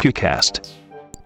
[0.00, 0.62] Pewcast.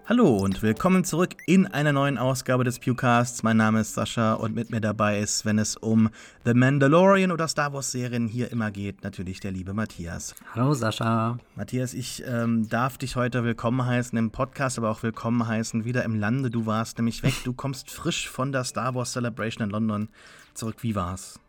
[0.05, 3.41] Hallo und willkommen zurück in einer neuen Ausgabe des Pewcasts.
[3.41, 6.09] Mein Name ist Sascha und mit mir dabei ist, wenn es um
[6.43, 10.35] The Mandalorian oder Star Wars Serien hier immer geht, natürlich der liebe Matthias.
[10.53, 11.37] Hallo Sascha.
[11.55, 16.03] Matthias, ich ähm, darf dich heute willkommen heißen im Podcast, aber auch willkommen heißen wieder
[16.03, 16.49] im Lande.
[16.49, 17.35] Du warst nämlich weg.
[17.45, 20.09] Du kommst frisch von der Star Wars Celebration in London
[20.53, 20.75] zurück.
[20.81, 21.39] Wie war's?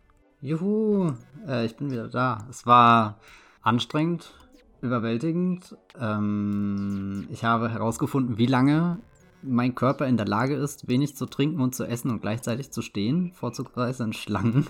[0.43, 1.15] Juhu,
[1.49, 2.47] äh, ich bin wieder da.
[2.49, 3.19] Es war
[3.63, 4.33] anstrengend,
[4.81, 5.77] überwältigend.
[5.99, 8.99] Ähm, ich habe herausgefunden, wie lange
[9.43, 12.83] mein Körper in der Lage ist, wenig zu trinken und zu essen und gleichzeitig zu
[12.83, 14.67] stehen, vorzugsweise in Schlangen.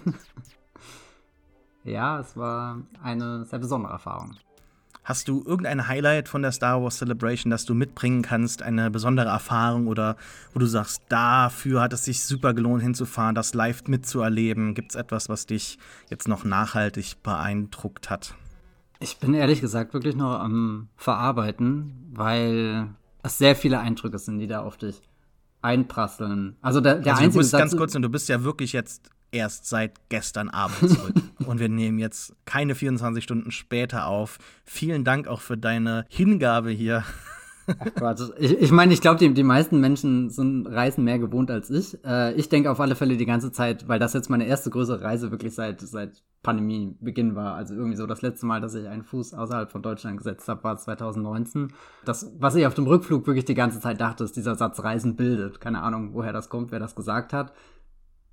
[1.85, 4.37] ja, es war eine sehr besondere Erfahrung.
[5.07, 9.29] Hast du irgendein Highlight von der Star Wars Celebration, das du mitbringen kannst, eine besondere
[9.29, 10.17] Erfahrung oder
[10.53, 14.75] wo du sagst, dafür hat es sich super gelohnt hinzufahren, das live mitzuerleben?
[14.75, 15.79] Gibt es etwas, was dich
[16.11, 18.35] jetzt noch nachhaltig beeindruckt hat?
[19.01, 22.89] Ich bin ehrlich gesagt wirklich noch am Verarbeiten, weil
[23.23, 25.01] es sehr viele Eindrücke sind, die da auf dich
[25.63, 26.57] einprasseln.
[26.63, 28.73] Also der, der also einzige du bist Satz, ganz kurz, und du bist ja wirklich
[28.73, 31.15] jetzt erst seit gestern Abend zurück.
[31.47, 34.39] und wir nehmen jetzt keine 24 Stunden später auf.
[34.65, 37.05] Vielen Dank auch für deine Hingabe hier.
[37.99, 38.33] Gott.
[38.39, 41.99] Ich, ich meine, ich glaube, die, die meisten Menschen sind Reisen mehr gewohnt als ich.
[42.05, 45.03] Äh, ich denke auf alle Fälle die ganze Zeit, weil das jetzt meine erste größere
[45.03, 47.55] Reise wirklich seit, seit Pandemiebeginn war.
[47.55, 50.63] Also irgendwie so das letzte Mal, dass ich einen Fuß außerhalb von Deutschland gesetzt habe,
[50.65, 51.73] war 2019.
[52.05, 55.17] Das, was ich auf dem Rückflug wirklich die ganze Zeit dachte, ist dieser Satz Reisen
[55.17, 55.61] bildet.
[55.61, 57.53] Keine Ahnung, woher das kommt, wer das gesagt hat.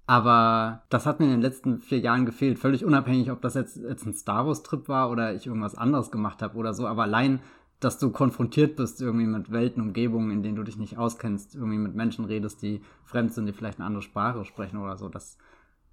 [0.05, 2.59] Aber das hat mir in den letzten vier Jahren gefehlt.
[2.59, 6.41] Völlig unabhängig, ob das jetzt, jetzt ein Star Wars-Trip war oder ich irgendwas anderes gemacht
[6.41, 6.87] habe oder so.
[6.87, 7.39] Aber allein,
[7.83, 11.77] dass du konfrontiert bist irgendwie mit Welten, Umgebungen, in denen du dich nicht auskennst, irgendwie
[11.77, 15.09] mit Menschen redest, die fremd sind, die vielleicht eine andere Sprache sprechen oder so.
[15.09, 15.37] Das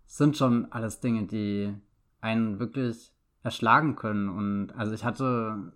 [0.06, 1.74] sind schon alles Dinge, die
[2.20, 4.28] einen wirklich erschlagen können.
[4.28, 5.72] Und also ich hatte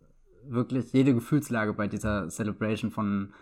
[0.46, 3.32] wirklich jede Gefühlslage bei dieser Celebration von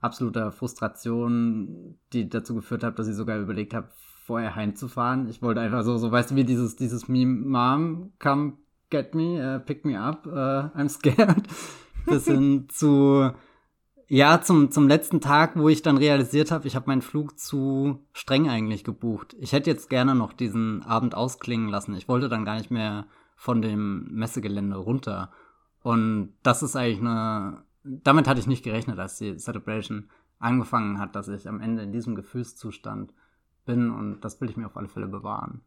[0.00, 3.88] absoluter Frustration, die dazu geführt hat, dass ich sogar überlegt habe,
[4.24, 5.28] vorher heimzufahren.
[5.28, 8.54] Ich wollte einfach so, so weißt du, wie dieses, dieses Meme, Mom, come
[8.90, 11.48] get me, uh, pick me up, uh, I'm scared.
[12.06, 13.30] Bis hin zu,
[14.08, 18.00] ja, zum, zum letzten Tag, wo ich dann realisiert habe, ich habe meinen Flug zu
[18.12, 19.34] streng eigentlich gebucht.
[19.40, 21.94] Ich hätte jetzt gerne noch diesen Abend ausklingen lassen.
[21.94, 25.30] Ich wollte dann gar nicht mehr von dem Messegelände runter.
[25.82, 31.16] Und das ist eigentlich eine, damit hatte ich nicht gerechnet, als die Celebration angefangen hat,
[31.16, 33.12] dass ich am Ende in diesem Gefühlszustand
[33.64, 35.62] bin und das will ich mir auf alle Fälle bewahren.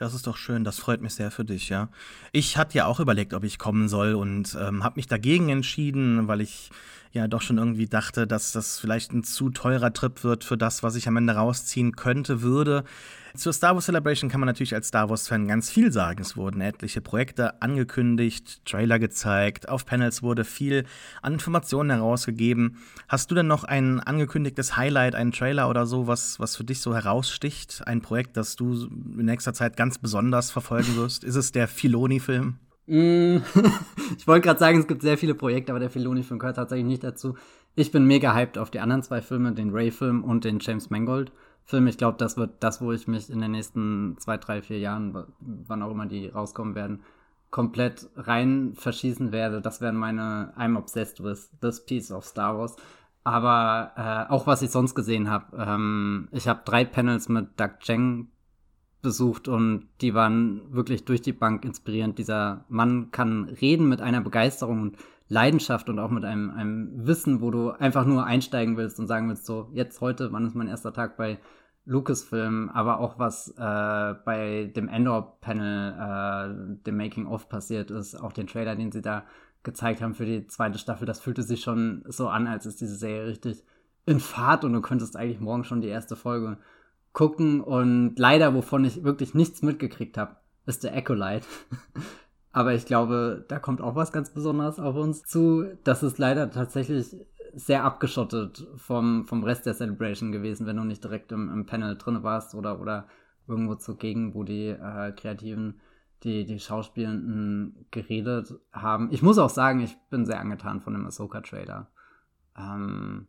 [0.00, 1.90] Das ist doch schön, das freut mich sehr für dich, ja.
[2.32, 6.26] Ich hatte ja auch überlegt, ob ich kommen soll und ähm, habe mich dagegen entschieden,
[6.26, 6.70] weil ich
[7.12, 10.82] ja doch schon irgendwie dachte, dass das vielleicht ein zu teurer Trip wird für das,
[10.82, 12.84] was ich am Ende rausziehen könnte, würde.
[13.36, 16.20] Zur Star Wars Celebration kann man natürlich als Star Wars-Fan ganz viel sagen.
[16.20, 20.84] Es wurden etliche Projekte angekündigt, Trailer gezeigt, auf Panels wurde viel
[21.22, 22.78] an Informationen herausgegeben.
[23.08, 26.80] Hast du denn noch ein angekündigtes Highlight, einen Trailer oder so, was, was für dich
[26.80, 27.82] so heraussticht?
[27.86, 28.88] Ein Projekt, das du
[29.18, 31.22] in nächster Zeit ganz besonders verfolgen wirst?
[31.22, 32.56] Ist es der Filoni-Film?
[32.86, 33.36] Mm,
[34.18, 37.04] ich wollte gerade sagen, es gibt sehr viele Projekte, aber der Filoni-Film gehört tatsächlich nicht
[37.04, 37.36] dazu.
[37.76, 41.38] Ich bin mega hyped auf die anderen zwei Filme, den Ray-Film und den James Mangold-Film.
[41.72, 45.26] Ich glaube, das wird das, wo ich mich in den nächsten zwei, drei, vier Jahren,
[45.40, 47.00] wann auch immer die rauskommen werden,
[47.50, 49.60] komplett rein verschießen werde.
[49.60, 52.76] Das wären meine I'm obsessed with this piece of Star Wars.
[53.22, 57.78] Aber äh, auch was ich sonst gesehen habe, ähm, ich habe drei Panels mit Doug
[57.80, 58.28] Cheng
[59.02, 62.18] besucht und die waren wirklich durch die Bank inspirierend.
[62.18, 64.96] Dieser Mann kann reden mit einer Begeisterung und
[65.28, 69.28] Leidenschaft und auch mit einem, einem Wissen, wo du einfach nur einsteigen willst und sagen
[69.28, 71.38] willst, so jetzt heute, wann ist mein erster Tag bei
[71.84, 78.46] Lucasfilm, aber auch was äh, bei dem Endor-Panel, äh, dem Making-of passiert ist, auch den
[78.46, 79.24] Trailer, den sie da
[79.62, 82.96] gezeigt haben für die zweite Staffel, das fühlte sich schon so an, als ist diese
[82.96, 83.64] Serie richtig
[84.06, 86.58] in Fahrt und du könntest eigentlich morgen schon die erste Folge
[87.12, 91.46] gucken und leider, wovon ich wirklich nichts mitgekriegt habe, ist der Acolyte.
[92.52, 95.66] Aber ich glaube, da kommt auch was ganz Besonderes auf uns zu.
[95.84, 97.14] Das ist leider tatsächlich
[97.54, 101.96] sehr abgeschottet vom, vom Rest der Celebration gewesen, wenn du nicht direkt im, im Panel
[101.96, 103.06] drin warst oder, oder
[103.46, 105.80] irgendwo zugegen, wo die äh, Kreativen,
[106.22, 109.08] die, die Schauspielenden geredet haben.
[109.10, 111.88] Ich muss auch sagen, ich bin sehr angetan von dem Ahsoka-Trailer.
[112.56, 113.26] Ähm,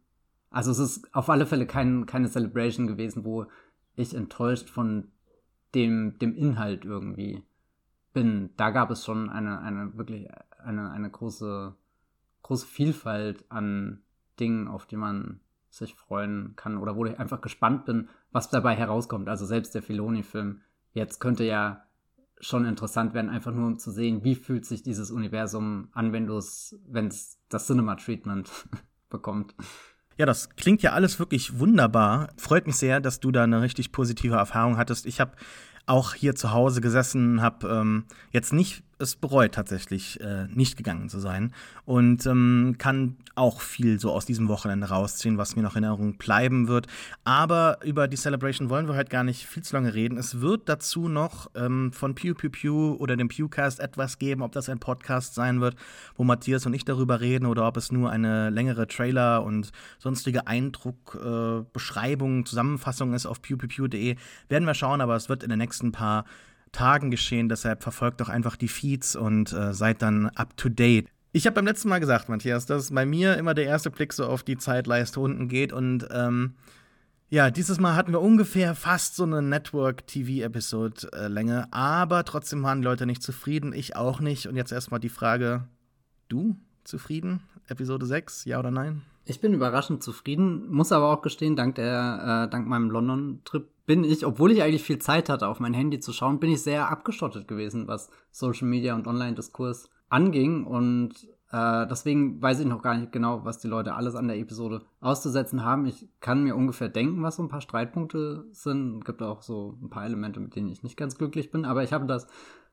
[0.50, 3.46] also es ist auf alle Fälle kein, keine Celebration gewesen, wo
[3.96, 5.12] ich enttäuscht von
[5.74, 7.44] dem, dem Inhalt irgendwie
[8.14, 8.50] bin.
[8.58, 10.28] Da gab es schon eine, eine wirklich
[10.64, 11.74] eine, eine große,
[12.44, 14.02] große Vielfalt an
[14.40, 15.40] Dingen, auf die man
[15.70, 19.30] sich freuen kann oder wo ich einfach gespannt bin, was dabei herauskommt.
[19.30, 20.62] Also selbst der Filoni-Film
[20.94, 21.84] jetzt könnte ja
[22.42, 26.28] schon interessant werden, einfach nur um zu sehen, wie fühlt sich dieses Universum an, wenn
[26.28, 26.76] es,
[27.50, 28.50] das Cinema Treatment
[29.10, 29.56] bekommt.
[30.18, 32.30] Ja, das klingt ja alles wirklich wunderbar.
[32.38, 35.06] Freut mich sehr, dass du da eine richtig positive Erfahrung hattest.
[35.06, 35.34] Ich habe
[35.86, 41.10] auch hier zu Hause gesessen, habe ähm, jetzt nicht es bereut tatsächlich, äh, nicht gegangen
[41.10, 41.54] zu sein
[41.86, 46.18] und ähm, kann auch viel so aus diesem Wochenende rausziehen, was mir noch in Erinnerung
[46.18, 46.88] bleiben wird.
[47.24, 50.18] Aber über die Celebration wollen wir heute gar nicht viel zu lange reden.
[50.18, 54.52] Es wird dazu noch ähm, von Pew Pew Pew oder dem Pewcast etwas geben, ob
[54.52, 55.76] das ein Podcast sein wird,
[56.16, 60.48] wo Matthias und ich darüber reden oder ob es nur eine längere Trailer und sonstige
[60.48, 64.16] Eindruck, äh, Zusammenfassung ist auf pewpewpew.de.
[64.50, 66.26] Werden wir schauen, aber es wird in den nächsten paar
[66.72, 67.50] Tagen geschehen.
[67.50, 71.10] Deshalb verfolgt doch einfach die Feeds und äh, seid dann up to date.
[71.34, 74.26] Ich habe beim letzten Mal gesagt, Matthias, dass bei mir immer der erste Blick so
[74.26, 76.56] auf die Zeitleiste unten geht und ähm,
[77.30, 83.06] ja, dieses Mal hatten wir ungefähr fast so eine Network-TV-Episode-Länge, aber trotzdem waren die Leute
[83.06, 84.48] nicht zufrieden, ich auch nicht.
[84.48, 85.64] Und jetzt erstmal die Frage:
[86.28, 87.40] Du zufrieden?
[87.70, 89.04] Episode 6, ja oder nein?
[89.26, 94.04] Ich bin überraschend zufrieden, muss aber auch gestehen, dank, der, äh, dank meinem London-Trip bin
[94.04, 96.90] ich, obwohl ich eigentlich viel Zeit hatte, auf mein Handy zu schauen, bin ich sehr
[96.90, 100.66] abgeschottet gewesen, was Social Media und Online-Diskurs anging.
[100.66, 104.38] Und äh, deswegen weiß ich noch gar nicht genau, was die Leute alles an der
[104.38, 105.86] Episode auszusetzen haben.
[105.86, 109.00] Ich kann mir ungefähr denken, was so ein paar Streitpunkte sind.
[109.00, 111.66] Es gibt auch so ein paar Elemente, mit denen ich nicht ganz glücklich bin.
[111.66, 112.28] Aber ich habe das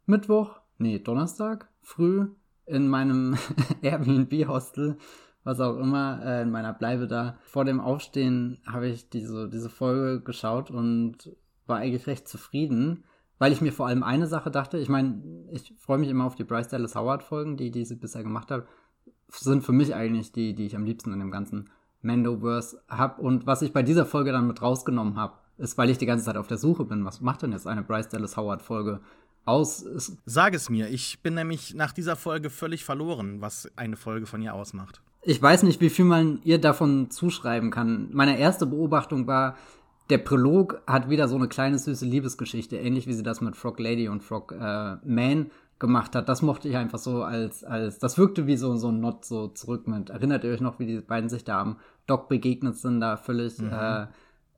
[0.07, 2.29] Mittwoch, nee, Donnerstag früh
[2.67, 3.37] in meinem
[3.83, 4.99] Airbnb-Hostel
[5.49, 7.39] was auch immer, äh, in meiner Bleibe da.
[7.41, 11.35] Vor dem Aufstehen habe ich diese, diese Folge geschaut und
[11.67, 13.05] war eigentlich recht zufrieden,
[13.39, 14.77] weil ich mir vor allem eine Sache dachte.
[14.77, 17.97] Ich meine, ich freue mich immer auf die Bryce Dallas Howard Folgen, die, die sie
[17.97, 18.67] bisher gemacht hat.
[19.29, 21.71] Sind für mich eigentlich die, die ich am liebsten in dem ganzen
[22.03, 23.23] Mandoverse habe.
[23.23, 26.27] Und was ich bei dieser Folge dann mit rausgenommen habe, ist, weil ich die ganze
[26.27, 27.07] Zeit auf der Suche bin.
[27.07, 29.01] Was macht denn jetzt eine Bryce Dallas Howard Folge?
[29.47, 29.83] aus.
[30.27, 34.43] Sag es mir, ich bin nämlich nach dieser Folge völlig verloren, was eine Folge von
[34.43, 35.01] ihr ausmacht.
[35.29, 38.09] Ich weiß nicht, wie viel man ihr davon zuschreiben kann.
[38.13, 39.59] Meine erste Beobachtung war,
[40.09, 43.79] der Prolog hat wieder so eine kleine süße Liebesgeschichte, ähnlich wie sie das mit Frog
[43.79, 46.31] Lady und Frog äh, Man gemacht hat.
[46.31, 49.49] Das mochte ich einfach so als, als, das wirkte wie so, so ein Not so
[49.49, 50.09] zurück mit.
[50.09, 51.77] Erinnert ihr euch noch, wie die beiden sich da am
[52.07, 53.71] Doc begegnet sind, da völlig, mhm.
[53.71, 54.07] äh,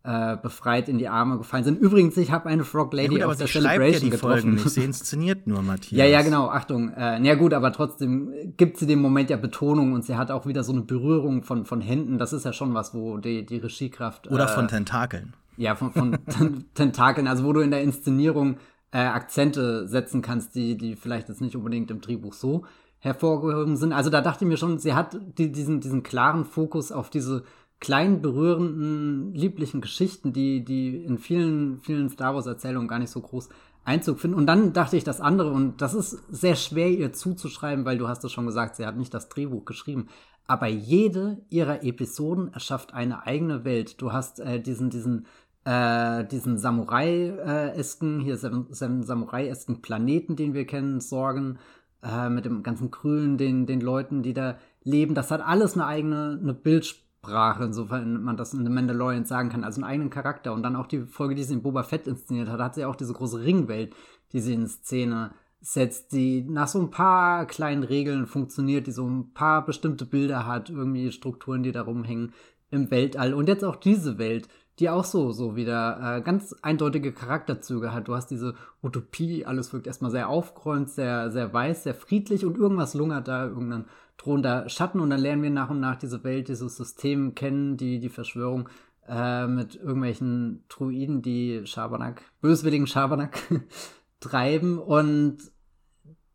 [0.03, 1.79] äh, befreit in die Arme gefallen sind.
[1.79, 4.33] Übrigens, ich habe eine Frog Lady ja gut, auf der Celebration ja die getroffen.
[4.33, 4.71] Folgen nicht.
[4.71, 5.99] Sie inszeniert nur, Matthias.
[5.99, 6.49] Ja, ja, genau.
[6.49, 6.91] Achtung.
[6.95, 10.47] Äh, ja gut, aber trotzdem gibt sie dem Moment ja Betonung und sie hat auch
[10.47, 12.19] wieder so eine Berührung von, von Händen.
[12.19, 14.31] Das ist ja schon was, wo die, die Regiekraft.
[14.31, 15.35] Oder äh, von Tentakeln.
[15.57, 16.19] Ja, von, von
[16.75, 17.27] Tentakeln.
[17.27, 18.57] Also wo du in der Inszenierung
[18.93, 22.65] äh, Akzente setzen kannst, die, die vielleicht jetzt nicht unbedingt im Drehbuch so
[23.01, 23.93] hervorgehoben sind.
[23.93, 27.45] Also da dachte ich mir schon, sie hat die, diesen, diesen klaren Fokus auf diese
[27.81, 33.49] kleinen, berührenden, lieblichen Geschichten, die, die in vielen, vielen Star Wars-Erzählungen gar nicht so groß
[33.85, 34.37] Einzug finden.
[34.37, 38.07] Und dann dachte ich das andere, und das ist sehr schwer ihr zuzuschreiben, weil du
[38.07, 40.09] hast es schon gesagt, sie hat nicht das Drehbuch geschrieben.
[40.47, 44.03] Aber jede ihrer Episoden erschafft eine eigene Welt.
[44.03, 45.27] Du hast äh, diesen, diesen,
[45.65, 51.59] äh, diesen Samurai-esken, hier Sam Samurai-esken Planeten, den wir kennen, Sorgen,
[52.03, 55.15] äh, mit dem ganzen Grün, den, den Leuten, die da leben.
[55.15, 59.51] Das hat alles eine eigene eine Bildsprache Sprache, insofern man das in The Mandalorian sagen
[59.51, 60.55] kann, also einen eigenen Charakter.
[60.55, 62.97] Und dann auch die Folge, die sie in Boba Fett inszeniert hat, hat sie auch
[62.97, 63.95] diese große Ringwelt,
[64.33, 69.07] die sie in Szene setzt, die nach so ein paar kleinen Regeln funktioniert, die so
[69.07, 72.33] ein paar bestimmte Bilder hat, irgendwie Strukturen, die da rumhängen
[72.71, 73.35] im Weltall.
[73.35, 74.49] Und jetzt auch diese Welt,
[74.81, 78.09] die auch so, so wieder äh, ganz eindeutige Charakterzüge hat.
[78.09, 82.57] Du hast diese Utopie, alles wirkt erstmal sehr aufgeräumt, sehr, sehr weiß, sehr friedlich und
[82.57, 83.85] irgendwas lungert da, irgendein
[84.17, 88.01] drohender Schatten und dann lernen wir nach und nach diese Welt, dieses System kennen, die,
[88.01, 88.69] die Verschwörung
[89.07, 93.39] äh, mit irgendwelchen Druiden, die Schabernack, böswilligen Schabernack
[94.21, 95.39] treiben und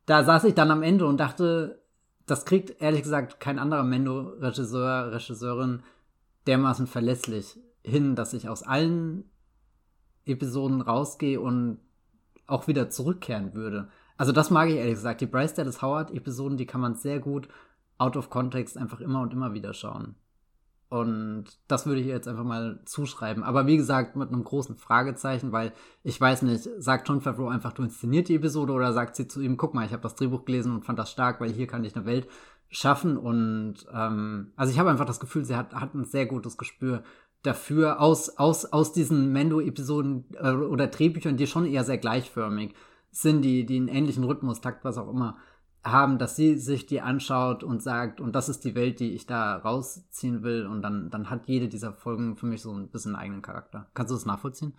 [0.05, 1.81] da saß ich dann am Ende und dachte,
[2.27, 5.81] das kriegt ehrlich gesagt kein anderer Mendo-Regisseur, Regisseurin
[6.45, 9.29] dermaßen verlässlich hin, dass ich aus allen
[10.25, 11.79] Episoden rausgehe und
[12.47, 13.89] auch wieder zurückkehren würde.
[14.17, 15.21] Also das mag ich ehrlich gesagt.
[15.21, 17.47] Die Bryce Dallas Howard Episoden, die kann man sehr gut
[17.97, 20.15] out of context einfach immer und immer wieder schauen.
[20.87, 23.43] Und das würde ich jetzt einfach mal zuschreiben.
[23.43, 25.73] Aber wie gesagt, mit einem großen Fragezeichen, weil
[26.03, 29.41] ich weiß nicht, sagt John Favreau einfach, du inszeniert die Episode oder sagt sie zu
[29.41, 31.83] ihm, guck mal, ich habe das Drehbuch gelesen und fand das stark, weil hier kann
[31.83, 32.27] ich eine Welt
[32.69, 33.17] schaffen.
[33.17, 37.03] Und ähm, also ich habe einfach das Gefühl, sie hat, hat ein sehr gutes Gespür
[37.45, 42.73] dafür aus, aus, aus diesen Mendo-Episoden äh, oder Drehbüchern, die schon eher sehr gleichförmig
[43.11, 45.37] sind, die, die einen ähnlichen Rhythmus, Takt, was auch immer
[45.83, 49.27] haben, dass sie sich die anschaut und sagt, und das ist die Welt, die ich
[49.27, 50.65] da rausziehen will.
[50.65, 53.87] Und dann, dann hat jede dieser Folgen für mich so ein bisschen einen eigenen Charakter.
[53.93, 54.73] Kannst du das nachvollziehen?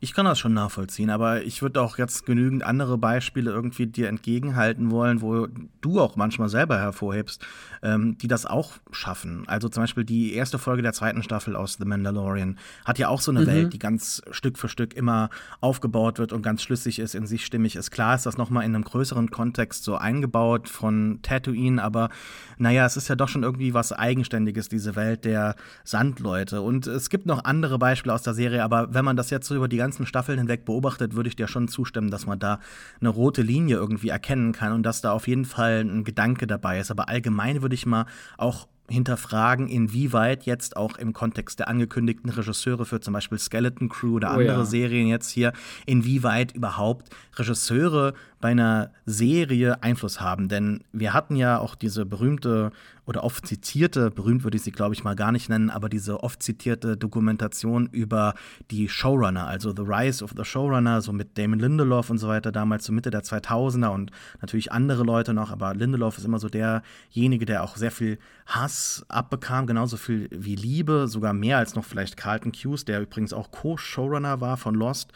[0.00, 4.08] Ich kann das schon nachvollziehen, aber ich würde auch jetzt genügend andere Beispiele irgendwie dir
[4.08, 5.48] entgegenhalten wollen, wo
[5.80, 7.44] du auch manchmal selber hervorhebst,
[7.82, 9.42] ähm, die das auch schaffen.
[9.48, 13.20] Also zum Beispiel die erste Folge der zweiten Staffel aus The Mandalorian hat ja auch
[13.20, 13.46] so eine mhm.
[13.46, 17.44] Welt, die ganz Stück für Stück immer aufgebaut wird und ganz schlüssig ist, in sich
[17.44, 17.90] stimmig ist.
[17.90, 22.08] Klar ist das nochmal in einem größeren Kontext so eingebaut von Tatooine, aber
[22.56, 26.60] naja, es ist ja doch schon irgendwie was Eigenständiges, diese Welt der Sandleute.
[26.60, 29.56] Und es gibt noch andere Beispiele aus der Serie, aber wenn man das jetzt so
[29.56, 32.60] über die ganze ganzen Staffeln hinweg beobachtet, würde ich dir schon zustimmen, dass man da
[33.00, 36.78] eine rote Linie irgendwie erkennen kann und dass da auf jeden Fall ein Gedanke dabei
[36.78, 36.90] ist.
[36.90, 38.04] Aber allgemein würde ich mal
[38.36, 44.16] auch hinterfragen, inwieweit jetzt auch im Kontext der angekündigten Regisseure für zum Beispiel Skeleton Crew
[44.16, 44.64] oder andere oh ja.
[44.64, 45.52] Serien jetzt hier,
[45.86, 50.48] inwieweit überhaupt Regisseure bei einer Serie Einfluss haben.
[50.48, 52.72] Denn wir hatten ja auch diese berühmte
[53.08, 56.22] oder oft zitierte, berühmt würde ich sie, glaube ich, mal gar nicht nennen, aber diese
[56.22, 58.34] oft zitierte Dokumentation über
[58.70, 62.52] die Showrunner, also The Rise of the Showrunner, so mit Damon Lindelof und so weiter,
[62.52, 64.10] damals so Mitte der 2000er und
[64.42, 69.06] natürlich andere Leute noch, aber Lindelof ist immer so derjenige, der auch sehr viel Hass
[69.08, 73.50] abbekam, genauso viel wie Liebe, sogar mehr als noch vielleicht Carlton Hughes, der übrigens auch
[73.50, 75.12] Co-Showrunner war von Lost,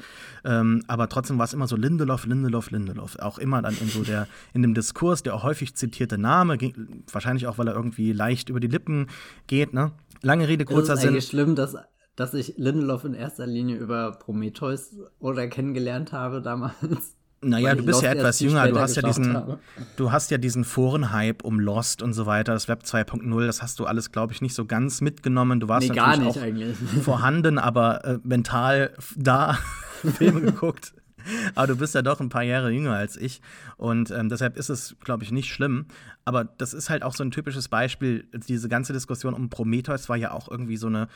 [0.46, 4.02] ähm, aber trotzdem war es immer so Lindelof, Lindelof, Lindelof, auch immer dann in so
[4.02, 6.59] der, in dem Diskurs, der auch häufig zitierte Name,
[7.11, 9.09] wahrscheinlich auch, weil er irgendwie leicht über die Lippen
[9.47, 9.92] geht, ne?
[10.23, 11.16] Lange Rede, kurzer Sinn.
[11.16, 11.76] Es ist schlimm, dass,
[12.14, 17.16] dass ich Lindelof in erster Linie über Prometheus oder kennengelernt habe damals.
[17.45, 19.59] Naja, du bist ja etwas jünger, du hast ja diesen, habe.
[19.97, 23.81] du hast ja diesen Forenhype um Lost und so weiter, das Web 2.0, das hast
[23.81, 25.59] du alles, glaube ich, nicht so ganz mitgenommen.
[25.59, 26.76] Du warst nee, natürlich auch eigentlich.
[27.02, 29.59] vorhanden, aber äh, mental da
[30.16, 30.95] Filme geguckt.
[31.54, 33.40] Aber du bist ja doch ein paar Jahre jünger als ich.
[33.76, 35.86] Und ähm, deshalb ist es, glaube ich, nicht schlimm.
[36.24, 38.26] Aber das ist halt auch so ein typisches Beispiel.
[38.48, 41.08] Diese ganze Diskussion um Prometheus war ja auch irgendwie so eine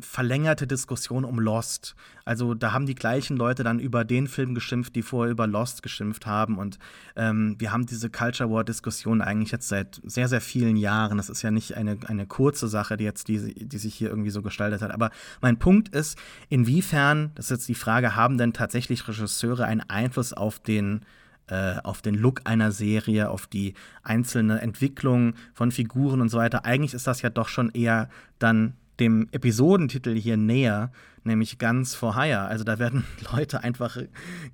[0.00, 1.94] verlängerte Diskussion um Lost.
[2.24, 5.82] Also da haben die gleichen Leute dann über den Film geschimpft, die vorher über Lost
[5.82, 6.58] geschimpft haben.
[6.58, 6.78] Und
[7.16, 11.16] ähm, wir haben diese Culture War-Diskussion eigentlich jetzt seit sehr, sehr vielen Jahren.
[11.16, 14.30] Das ist ja nicht eine, eine kurze Sache, die jetzt die, die sich hier irgendwie
[14.30, 14.90] so gestaltet hat.
[14.90, 16.18] Aber mein Punkt ist,
[16.48, 21.02] inwiefern, das ist jetzt die Frage, haben denn tatsächlich Regisseure einen Einfluss auf den
[21.48, 26.66] äh, auf den Look einer Serie, auf die einzelne Entwicklung von Figuren und so weiter.
[26.66, 30.90] Eigentlich ist das ja doch schon eher dann dem Episodentitel hier näher,
[31.24, 32.42] nämlich Ganz for Hire.
[32.42, 33.98] Also da werden Leute einfach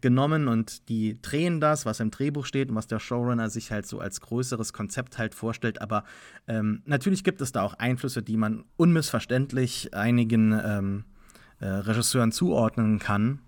[0.00, 3.86] genommen und die drehen das, was im Drehbuch steht und was der Showrunner sich halt
[3.86, 5.80] so als größeres Konzept halt vorstellt.
[5.80, 6.04] Aber
[6.46, 11.04] ähm, natürlich gibt es da auch Einflüsse, die man unmissverständlich einigen ähm,
[11.60, 13.40] äh, Regisseuren zuordnen kann.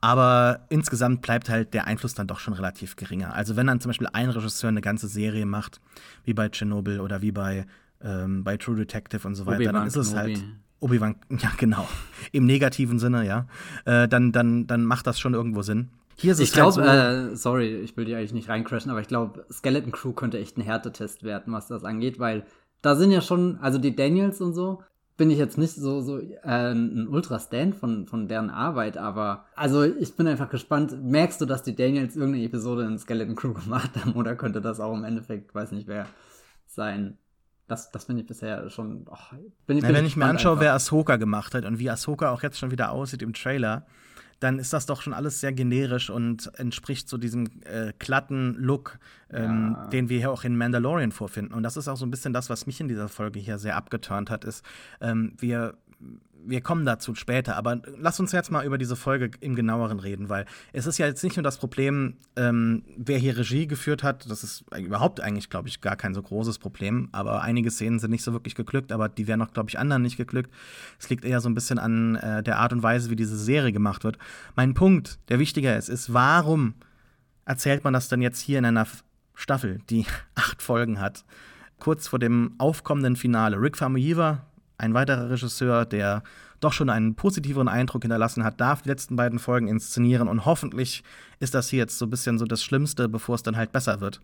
[0.00, 3.34] Aber insgesamt bleibt halt der Einfluss dann doch schon relativ geringer.
[3.34, 5.80] Also wenn dann zum Beispiel ein Regisseur eine ganze Serie macht,
[6.24, 7.66] wie bei Chernobyl oder wie bei
[8.02, 10.42] ähm, bei True Detective und so weiter, dann ist es halt.
[10.80, 11.86] Obi-Wan, ja, genau.
[12.32, 13.46] Im negativen Sinne, ja.
[13.84, 15.90] Äh, dann, dann, dann macht das schon irgendwo Sinn.
[16.16, 19.00] Hier ist ich glaube, halt so äh, sorry, ich will dir eigentlich nicht reincrashen, aber
[19.00, 22.44] ich glaube, Skeleton Crew könnte echt ein Härtetest werden, was das angeht, weil
[22.82, 24.82] da sind ja schon, also die Daniels und so,
[25.16, 29.84] bin ich jetzt nicht so, so äh, ein Ultra-Stand von, von deren Arbeit, aber also
[29.84, 30.96] ich bin einfach gespannt.
[31.02, 34.80] Merkst du, dass die Daniels irgendeine Episode in Skeleton Crew gemacht haben oder könnte das
[34.80, 36.06] auch im Endeffekt, weiß nicht wer,
[36.66, 37.18] sein?
[37.72, 39.06] Das, das finde ich bisher schon.
[39.10, 39.16] Oh,
[39.66, 40.64] bin, bin wenn ich mir anschaue, einfach.
[40.64, 43.86] wer Ahsoka gemacht hat und wie Ahsoka auch jetzt schon wieder aussieht im Trailer,
[44.40, 48.98] dann ist das doch schon alles sehr generisch und entspricht so diesem äh, glatten Look,
[49.30, 49.86] ähm, ja.
[49.86, 51.54] den wir hier auch in Mandalorian vorfinden.
[51.54, 53.76] Und das ist auch so ein bisschen das, was mich in dieser Folge hier sehr
[53.76, 54.62] abgeturnt hat, ist,
[55.00, 55.72] ähm, wir
[56.44, 60.28] wir kommen dazu später, aber lass uns jetzt mal über diese Folge im genaueren reden,
[60.28, 64.28] weil es ist ja jetzt nicht nur das Problem, ähm, wer hier Regie geführt hat,
[64.30, 68.10] das ist überhaupt eigentlich, glaube ich, gar kein so großes Problem, aber einige Szenen sind
[68.10, 70.50] nicht so wirklich geglückt, aber die wären auch, glaube ich, anderen nicht geglückt.
[70.98, 73.72] Es liegt eher so ein bisschen an äh, der Art und Weise, wie diese Serie
[73.72, 74.18] gemacht wird.
[74.56, 76.74] Mein Punkt, der wichtiger ist, ist, warum
[77.44, 78.86] erzählt man das denn jetzt hier in einer
[79.34, 81.24] Staffel, die acht Folgen hat?
[81.78, 83.60] Kurz vor dem aufkommenden Finale.
[83.60, 84.46] Rick Famuyiwa,
[84.82, 86.22] ein weiterer Regisseur, der
[86.60, 91.02] doch schon einen positiveren Eindruck hinterlassen hat, darf die letzten beiden Folgen inszenieren und hoffentlich
[91.40, 94.00] ist das hier jetzt so ein bisschen so das Schlimmste, bevor es dann halt besser
[94.00, 94.20] wird.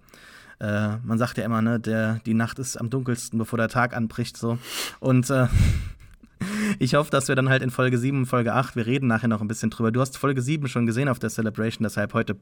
[0.61, 3.97] Äh, man sagt ja immer, ne, der, die Nacht ist am dunkelsten, bevor der Tag
[3.97, 4.59] anbricht, so.
[5.01, 5.47] Und äh,
[6.79, 9.29] ich hoffe, dass wir dann halt in Folge 7 und Folge 8, wir reden nachher
[9.29, 9.91] noch ein bisschen drüber.
[9.91, 12.37] Du hast Folge 7 schon gesehen auf der Celebration, deshalb heute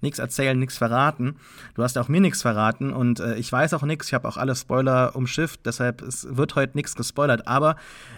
[0.00, 1.36] nichts erzählen, nichts verraten.
[1.74, 4.08] Du hast auch mir nichts verraten und äh, ich weiß auch nichts.
[4.08, 7.46] Ich habe auch alle Spoiler umschifft, deshalb es wird heute nichts gespoilert.
[7.46, 7.76] Aber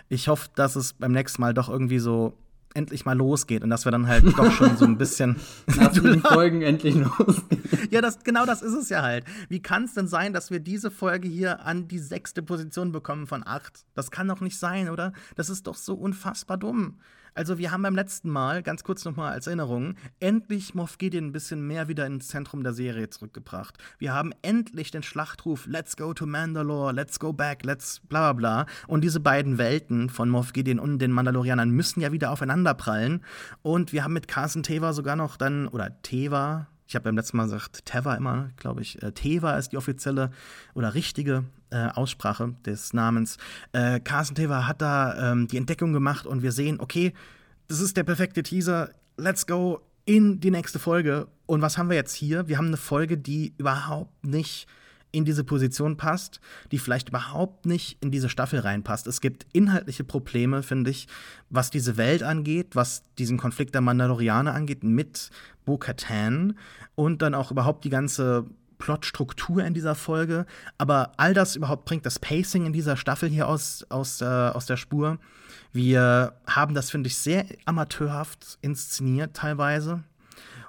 [0.08, 2.36] ich hoffe, dass es beim nächsten Mal doch irgendwie so
[2.74, 5.36] endlich mal losgeht und dass wir dann halt doch schon so ein bisschen
[5.76, 7.62] nach den Folgen endlich losgehen.
[7.90, 9.24] Ja, das, genau das ist es ja halt.
[9.48, 13.26] Wie kann es denn sein, dass wir diese Folge hier an die sechste Position bekommen
[13.26, 13.86] von acht?
[13.94, 15.12] Das kann doch nicht sein, oder?
[15.36, 16.98] Das ist doch so unfassbar dumm.
[17.36, 21.32] Also wir haben beim letzten Mal, ganz kurz nochmal als Erinnerung, endlich Moff Gideon ein
[21.32, 23.76] bisschen mehr wieder ins Zentrum der Serie zurückgebracht.
[23.98, 28.64] Wir haben endlich den Schlachtruf Let's go to Mandalore, let's go back, let's bla bla
[28.64, 28.66] bla.
[28.86, 33.24] Und diese beiden Welten von Moff Gideon und den Mandalorianern müssen ja wieder aufeinanderprallen.
[33.62, 37.36] Und wir haben mit Carson Teva sogar noch dann, oder Teva, ich habe beim letzten
[37.36, 39.02] Mal gesagt, Teva immer, glaube ich.
[39.02, 40.30] Äh, Teva ist die offizielle
[40.74, 43.38] oder richtige äh, Aussprache des Namens.
[43.72, 47.14] Äh, Carson Teva hat da ähm, die Entdeckung gemacht und wir sehen, okay,
[47.68, 48.90] das ist der perfekte Teaser.
[49.16, 51.28] Let's go in die nächste Folge.
[51.46, 52.48] Und was haben wir jetzt hier?
[52.48, 54.66] Wir haben eine Folge, die überhaupt nicht
[55.14, 56.40] in diese Position passt,
[56.72, 59.06] die vielleicht überhaupt nicht in diese Staffel reinpasst.
[59.06, 61.06] Es gibt inhaltliche Probleme, finde ich,
[61.50, 65.30] was diese Welt angeht, was diesen Konflikt der Mandalorianer angeht mit
[65.64, 66.58] Bo-Katan
[66.94, 68.46] und dann auch überhaupt die ganze
[68.78, 70.46] Plotstruktur in dieser Folge.
[70.78, 74.66] Aber all das überhaupt bringt das Pacing in dieser Staffel hier aus, aus, äh, aus
[74.66, 75.18] der Spur.
[75.72, 80.02] Wir haben das, finde ich, sehr amateurhaft inszeniert teilweise.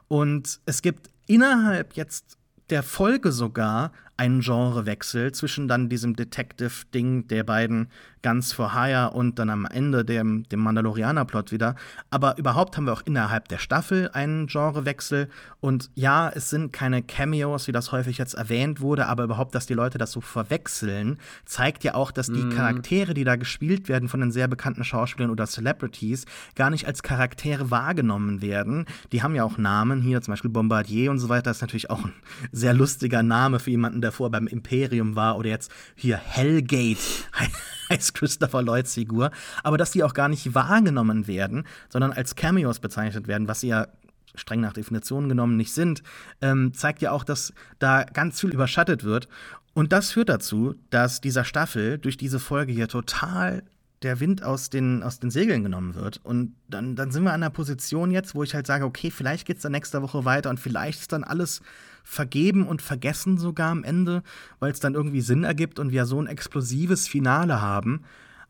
[0.07, 2.37] Und es gibt innerhalb jetzt
[2.69, 7.89] der Folge sogar einen Genrewechsel zwischen dann diesem Detective-Ding der beiden
[8.25, 11.75] Guns for Hire und dann am Ende dem, dem Mandalorianer-Plot wieder.
[12.09, 15.29] Aber überhaupt haben wir auch innerhalb der Staffel einen Genrewechsel.
[15.59, 19.67] Und ja, es sind keine Cameos, wie das häufig jetzt erwähnt wurde, aber überhaupt, dass
[19.67, 22.49] die Leute das so verwechseln, zeigt ja auch, dass die mm.
[22.49, 27.03] Charaktere, die da gespielt werden von den sehr bekannten Schauspielern oder Celebrities, gar nicht als
[27.03, 28.85] Charaktere wahrgenommen werden.
[29.11, 31.91] Die haben ja auch Namen, hier zum Beispiel Bombardier und so weiter, das ist natürlich
[31.91, 32.13] auch ein
[32.51, 36.97] sehr lustiger Name für jemanden, der vorher beim Imperium war oder jetzt hier Hellgate
[37.89, 39.31] heißt Christopher Lloyds Figur,
[39.63, 43.67] aber dass die auch gar nicht wahrgenommen werden, sondern als Cameos bezeichnet werden, was sie
[43.67, 43.87] ja
[44.35, 46.03] streng nach Definition genommen nicht sind,
[46.41, 49.27] ähm, zeigt ja auch, dass da ganz viel überschattet wird.
[49.73, 53.63] Und das führt dazu, dass dieser Staffel durch diese Folge hier total
[54.01, 56.19] der Wind aus den, aus den Segeln genommen wird.
[56.23, 59.47] Und dann, dann sind wir an einer Position jetzt, wo ich halt sage, okay, vielleicht
[59.47, 61.61] geht es dann nächste Woche weiter und vielleicht ist dann alles
[62.05, 64.23] vergeben und vergessen sogar am Ende,
[64.59, 68.03] weil es dann irgendwie Sinn ergibt und wir so ein explosives Finale haben.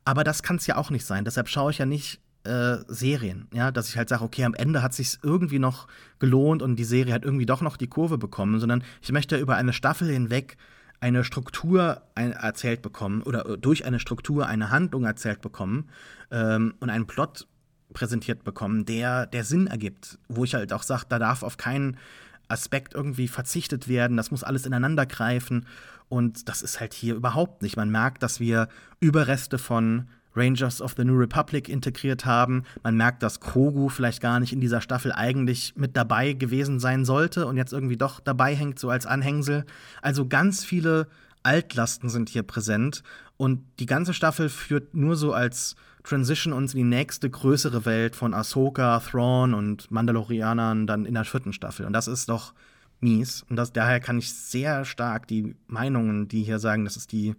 [0.04, 1.26] Aber das kann es ja auch nicht sein.
[1.26, 4.84] Deshalb schaue ich ja nicht äh, Serien, ja, dass ich halt sage, okay, am Ende
[4.84, 5.88] hat sich irgendwie noch
[6.20, 9.56] gelohnt und die Serie hat irgendwie doch noch die Kurve bekommen, sondern ich möchte über
[9.56, 10.58] eine Staffel hinweg
[11.00, 15.90] eine Struktur ein erzählt bekommen oder äh, durch eine Struktur eine Handlung erzählt bekommen
[16.30, 17.48] ähm, und einen Plot
[17.94, 21.98] präsentiert bekommen, der, der Sinn ergibt, wo ich halt auch sage, da darf auf keinen
[22.48, 25.66] Aspekt irgendwie verzichtet werden, das muss alles ineinander greifen
[26.10, 27.78] und das ist halt hier überhaupt nicht.
[27.78, 28.68] Man merkt, dass wir
[29.00, 32.64] Überreste von Rangers of the New Republic integriert haben.
[32.84, 37.06] Man merkt, dass Krogu vielleicht gar nicht in dieser Staffel eigentlich mit dabei gewesen sein
[37.06, 39.66] sollte und jetzt irgendwie doch dabei hängt, so als Anhängsel.
[40.02, 41.08] Also ganz viele
[41.46, 43.04] Altlasten sind hier präsent
[43.38, 48.16] und die ganze Staffel führt nur so als Transition uns in die nächste größere Welt
[48.16, 51.86] von Ahsoka, Thrawn und Mandalorianern dann in der vierten Staffel.
[51.86, 52.54] Und das ist doch
[53.00, 53.44] mies.
[53.50, 57.36] Und das, daher kann ich sehr stark die Meinungen, die hier sagen, das ist die,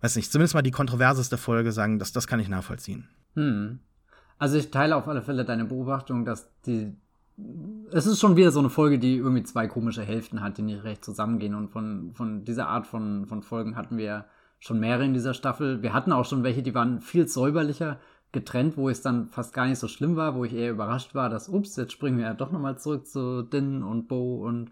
[0.00, 3.08] weiß nicht, zumindest mal die kontroverseste Folge sagen, dass das kann ich nachvollziehen.
[3.34, 3.80] Hm.
[4.38, 6.96] Also ich teile auf alle Fälle deine Beobachtung, dass die
[7.90, 10.84] es ist schon wieder so eine Folge, die irgendwie zwei komische Hälften hat, die nicht
[10.84, 11.54] recht zusammengehen.
[11.54, 14.26] Und von, von dieser Art von, von Folgen hatten wir
[14.58, 15.82] schon mehrere in dieser Staffel.
[15.82, 17.98] Wir hatten auch schon welche, die waren viel säuberlicher
[18.32, 21.28] getrennt, wo es dann fast gar nicht so schlimm war, wo ich eher überrascht war,
[21.28, 24.70] dass, ups, jetzt springen wir ja doch nochmal zurück zu Din und Bo und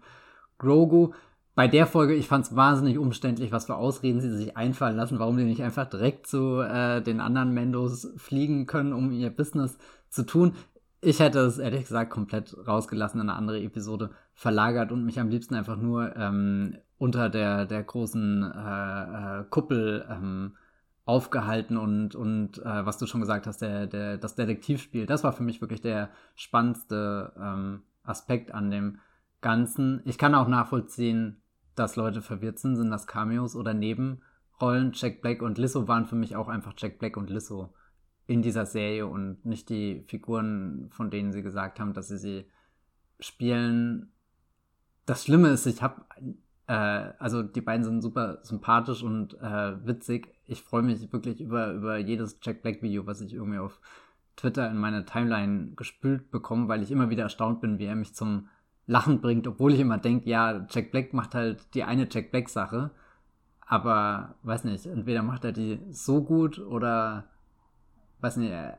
[0.57, 1.11] Grogu.
[1.53, 5.19] Bei der Folge, ich fand es wahnsinnig umständlich, was für Ausreden sie sich einfallen lassen,
[5.19, 9.77] warum die nicht einfach direkt zu äh, den anderen Mendos fliegen können, um ihr Business
[10.09, 10.53] zu tun.
[11.03, 15.29] Ich hätte es ehrlich gesagt komplett rausgelassen, in eine andere Episode verlagert und mich am
[15.29, 20.57] liebsten einfach nur ähm, unter der, der großen äh, äh, Kuppel ähm,
[21.05, 25.33] aufgehalten und, und äh, was du schon gesagt hast, der, der, das Detektivspiel, das war
[25.33, 28.99] für mich wirklich der spannendste ähm, Aspekt an dem
[29.41, 30.01] Ganzen.
[30.05, 31.41] Ich kann auch nachvollziehen,
[31.73, 34.91] dass Leute verwirrt sind, sind das Cameos oder Nebenrollen.
[34.93, 37.73] Jack Black und Lizzo waren für mich auch einfach Jack Black und Lizzo
[38.31, 42.45] in dieser Serie und nicht die Figuren, von denen sie gesagt haben, dass sie sie
[43.19, 44.11] spielen.
[45.05, 46.05] Das Schlimme ist, ich habe
[46.67, 50.33] äh, also die beiden sind super sympathisch und äh, witzig.
[50.45, 53.81] Ich freue mich wirklich über, über jedes Jack Black Video, was ich irgendwie auf
[54.37, 58.15] Twitter in meine Timeline gespült bekomme, weil ich immer wieder erstaunt bin, wie er mich
[58.15, 58.47] zum
[58.87, 62.47] Lachen bringt, obwohl ich immer denke, ja, Jack Black macht halt die eine Jack Black
[62.47, 62.91] Sache,
[63.65, 67.25] aber weiß nicht, entweder macht er die so gut oder
[68.21, 68.77] weiß nicht, er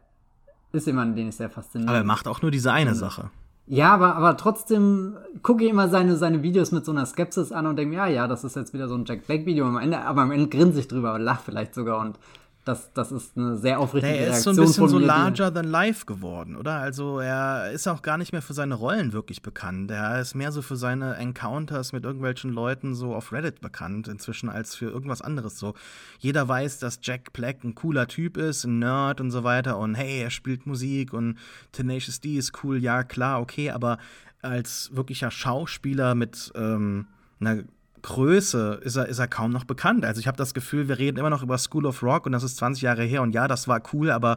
[0.72, 1.88] ist jemand, den ich sehr fasziniert.
[1.88, 3.30] Aber er macht auch nur diese eine Sache.
[3.66, 7.66] Ja, aber, aber trotzdem gucke ich immer seine, seine Videos mit so einer Skepsis an
[7.66, 10.00] und denke, ja, ja, das ist jetzt wieder so ein Jack Black Video am Ende,
[10.00, 12.18] aber am Ende grinse ich drüber und lache vielleicht sogar und
[12.64, 15.52] Das, das ist eine sehr aufrichtige nee, er ist Reaktion so ein bisschen so larger
[15.52, 16.74] than life geworden, oder?
[16.74, 19.90] Also er ist auch gar nicht mehr für seine Rollen wirklich bekannt.
[19.90, 24.48] Er ist mehr so für seine Encounters mit irgendwelchen Leuten so auf Reddit bekannt inzwischen
[24.48, 25.74] als für irgendwas anderes so.
[26.20, 29.96] Jeder weiß, dass Jack Black ein cooler Typ ist, ein Nerd und so weiter und
[29.96, 31.38] hey, er spielt Musik und
[31.72, 33.98] Tenacious D ist cool, ja klar, okay, aber
[34.40, 37.06] als wirklicher Schauspieler mit ähm,
[37.40, 37.64] einer
[38.02, 40.04] Größe ist er, ist er kaum noch bekannt.
[40.04, 42.42] Also ich habe das Gefühl, wir reden immer noch über School of Rock und das
[42.42, 44.36] ist 20 Jahre her und ja, das war cool, aber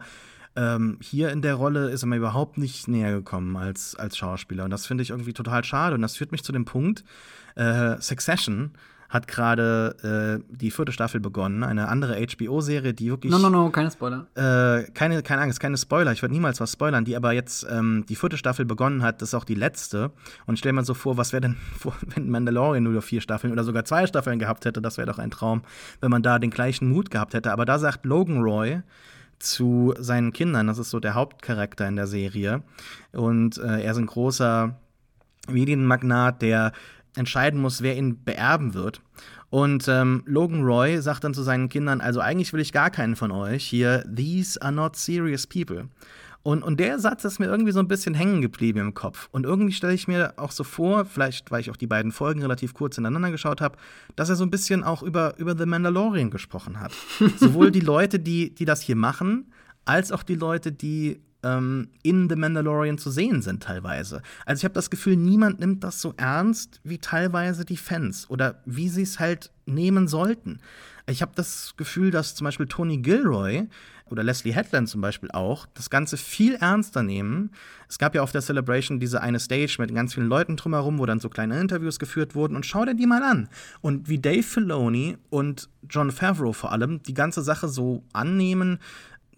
[0.56, 4.63] ähm, hier in der Rolle ist er mir überhaupt nicht näher gekommen als, als Schauspieler.
[4.63, 5.95] Und das finde ich irgendwie total schade.
[5.95, 7.04] Und das führt mich zu dem Punkt,
[7.56, 8.71] äh, Succession
[9.15, 13.69] hat gerade äh, die vierte Staffel begonnen, eine andere HBO-Serie, die wirklich No, no, no,
[13.71, 14.28] keine Spoiler.
[14.36, 16.12] äh, keine, keine Angst, keine Spoiler.
[16.12, 19.30] Ich würde niemals was spoilern, die aber jetzt ähm, die vierte Staffel begonnen hat, das
[19.30, 20.12] ist auch die letzte.
[20.45, 21.56] Und stell mir so vor, was wäre denn,
[22.15, 25.32] wenn Mandalorian nur vier Staffeln oder sogar zwei Staffeln gehabt hätte, das wäre doch ein
[25.32, 25.63] Traum,
[26.01, 27.51] wenn man da den gleichen Mut gehabt hätte.
[27.51, 28.82] Aber da sagt Logan Roy
[29.39, 32.62] zu seinen Kindern, das ist so der Hauptcharakter in der Serie.
[33.12, 34.75] Und äh, er ist ein großer
[35.49, 36.71] Medienmagnat, der
[37.15, 39.01] entscheiden muss, wer ihn beerben wird.
[39.49, 43.15] Und ähm, Logan Roy sagt dann zu seinen Kindern, also eigentlich will ich gar keinen
[43.15, 45.88] von euch hier, these are not serious people.
[46.45, 49.30] Und, und der Satz ist mir irgendwie so ein bisschen hängen geblieben im Kopf.
[49.32, 52.43] Und irgendwie stelle ich mir auch so vor, vielleicht weil ich auch die beiden Folgen
[52.43, 53.80] relativ kurz ineinander geschaut habe,
[54.15, 56.91] dass er so ein bisschen auch über, über The Mandalorian gesprochen hat.
[57.38, 59.51] Sowohl die Leute, die, die das hier machen,
[59.86, 64.21] als auch die Leute, die ähm, in The Mandalorian zu sehen sind teilweise.
[64.45, 68.62] Also ich habe das Gefühl, niemand nimmt das so ernst wie teilweise die Fans oder
[68.65, 70.60] wie sie es halt nehmen sollten.
[71.08, 73.67] Ich habe das Gefühl, dass zum Beispiel Tony Gilroy
[74.10, 77.51] oder Leslie Headland zum Beispiel auch das Ganze viel ernster nehmen.
[77.89, 81.05] Es gab ja auf der Celebration diese eine Stage mit ganz vielen Leuten drumherum, wo
[81.05, 83.49] dann so kleine Interviews geführt wurden und schau dir die mal an.
[83.81, 88.79] Und wie Dave Filoni und John Favreau vor allem die ganze Sache so annehmen,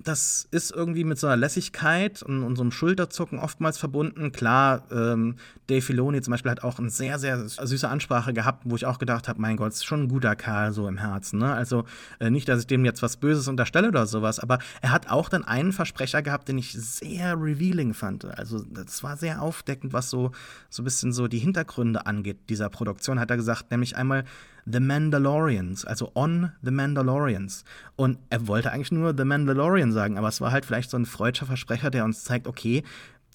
[0.07, 4.31] das ist irgendwie mit so einer Lässigkeit und, und so Schulterzucken oftmals verbunden.
[4.31, 5.35] Klar, ähm,
[5.67, 8.99] Dave Filoni zum Beispiel hat auch eine sehr, sehr süße Ansprache gehabt, wo ich auch
[8.99, 11.39] gedacht habe, mein Gott, ist schon ein guter Kerl so im Herzen.
[11.39, 11.53] Ne?
[11.53, 11.83] Also
[12.19, 15.27] äh, nicht, dass ich dem jetzt was Böses unterstelle oder sowas, aber er hat auch
[15.27, 18.23] dann einen Versprecher gehabt, den ich sehr revealing fand.
[18.25, 20.31] Also das war sehr aufdeckend, was so,
[20.69, 24.23] so ein bisschen so die Hintergründe angeht dieser Produktion, hat er gesagt, nämlich einmal
[24.69, 27.63] The Mandalorians, also on The Mandalorians.
[27.95, 31.05] Und er wollte eigentlich nur The Mandalorian sagen, aber es war halt vielleicht so ein
[31.05, 32.83] freudscher Versprecher, der uns zeigt, okay,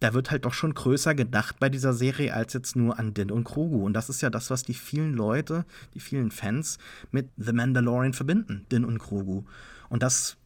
[0.01, 3.31] da wird halt doch schon größer gedacht bei dieser Serie als jetzt nur an Din
[3.31, 3.85] und Krogu.
[3.87, 5.65] Und das ist ja das, was die vielen Leute,
[5.95, 6.79] die vielen Fans
[7.13, 9.45] mit The Mandalorian verbinden, Din und Krogu.
[9.89, 10.37] Und das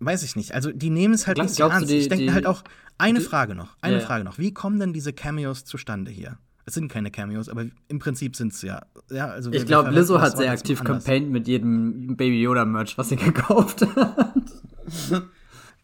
[0.00, 0.52] weiß ich nicht.
[0.54, 1.90] Also die nehmen es halt Glaub- nicht ernst.
[1.90, 2.64] die- ich denke halt auch,
[2.98, 4.00] eine die- Frage noch, eine ja.
[4.06, 4.38] Frage noch.
[4.38, 6.38] Wie kommen denn diese Cameos zustande hier?
[6.66, 8.82] Es sind keine Cameos, aber im Prinzip sind es ja.
[9.10, 13.16] ja also Ich glaube, Lizzo hat sehr aktiv campaigned mit jedem Baby Yoda-Merch, was sie
[13.16, 14.34] gekauft hat.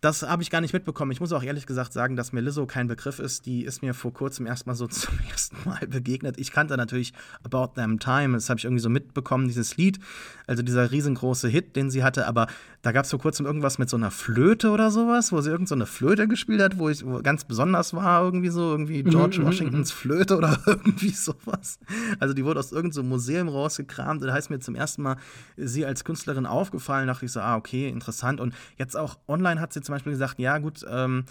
[0.00, 1.12] Das habe ich gar nicht mitbekommen.
[1.12, 3.44] Ich muss auch ehrlich gesagt sagen, dass mir Lizzo kein Begriff ist.
[3.44, 6.38] Die ist mir vor kurzem erstmal so zum ersten Mal begegnet.
[6.38, 7.12] Ich kannte natürlich
[7.42, 8.32] About Them Time.
[8.32, 10.00] Das habe ich irgendwie so mitbekommen, dieses Lied.
[10.46, 12.26] Also dieser riesengroße Hit, den sie hatte.
[12.26, 12.46] Aber
[12.82, 15.68] da gab es vor kurzem irgendwas mit so einer Flöte oder sowas, wo sie irgend
[15.68, 19.44] so eine Flöte gespielt hat, wo ich wo ganz besonders war, irgendwie so, irgendwie George
[19.44, 21.78] Washingtons Flöte oder irgendwie sowas.
[22.20, 24.22] Also die wurde aus irgendeinem so Museum rausgekramt.
[24.22, 25.16] Und da ist mir zum ersten Mal
[25.58, 27.06] sie als Künstlerin aufgefallen.
[27.06, 28.40] Da dachte ich so, ah, okay, interessant.
[28.40, 31.24] Und jetzt auch online hat sie zum Beispiel gesagt, ja gut, ähm,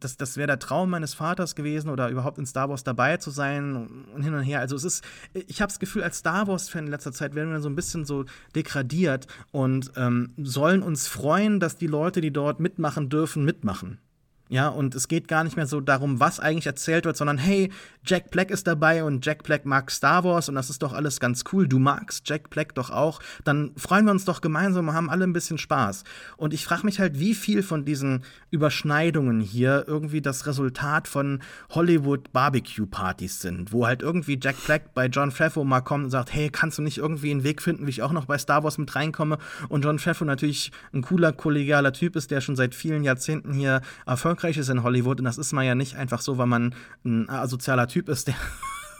[0.00, 3.30] das, das wäre der Traum meines Vaters gewesen oder überhaupt in Star Wars dabei zu
[3.30, 4.60] sein und hin und her.
[4.60, 7.60] Also es ist, ich habe das Gefühl, als Star Wars-Fan in letzter Zeit werden wir
[7.60, 12.60] so ein bisschen so degradiert und ähm, sollen uns freuen, dass die Leute, die dort
[12.60, 13.98] mitmachen dürfen, mitmachen.
[14.54, 17.72] Ja, und es geht gar nicht mehr so darum, was eigentlich erzählt wird, sondern hey,
[18.06, 21.18] Jack Black ist dabei und Jack Black mag Star Wars und das ist doch alles
[21.18, 21.66] ganz cool.
[21.66, 23.18] Du magst Jack Black doch auch.
[23.42, 26.04] Dann freuen wir uns doch gemeinsam und haben alle ein bisschen Spaß.
[26.36, 31.40] Und ich frage mich halt, wie viel von diesen Überschneidungen hier irgendwie das Resultat von
[31.70, 36.10] Hollywood Barbecue Partys sind, wo halt irgendwie Jack Black bei John Favreau mal kommt und
[36.10, 38.62] sagt, hey, kannst du nicht irgendwie einen Weg finden, wie ich auch noch bei Star
[38.62, 39.38] Wars mit reinkomme?
[39.68, 43.80] Und John Favreau natürlich ein cooler, kollegialer Typ ist, der schon seit vielen Jahrzehnten hier
[44.06, 45.18] erfolgreich ist in Hollywood.
[45.20, 48.34] Und das ist man ja nicht einfach so, weil man ein asozialer Typ ist, der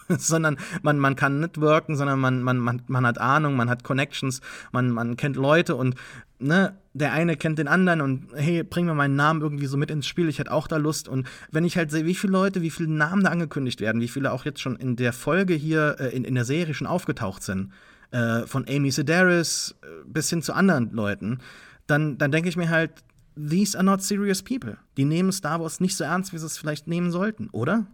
[0.18, 4.40] sondern man, man kann networken, sondern man, man, man, man hat Ahnung, man hat Connections,
[4.72, 5.94] man, man kennt Leute und
[6.38, 9.90] ne, der eine kennt den anderen und hey, bring mir meinen Namen irgendwie so mit
[9.90, 11.08] ins Spiel, ich hätte auch da Lust.
[11.08, 14.08] Und wenn ich halt sehe, wie viele Leute, wie viele Namen da angekündigt werden, wie
[14.08, 17.42] viele auch jetzt schon in der Folge hier, äh, in, in der Serie schon aufgetaucht
[17.42, 17.72] sind,
[18.10, 21.38] äh, von Amy Sedaris äh, bis hin zu anderen Leuten,
[21.86, 22.92] dann, dann denke ich mir halt,
[23.36, 24.76] these are not serious people.
[24.96, 27.86] Die nehmen Star Wars nicht so ernst, wie sie es vielleicht nehmen sollten, oder?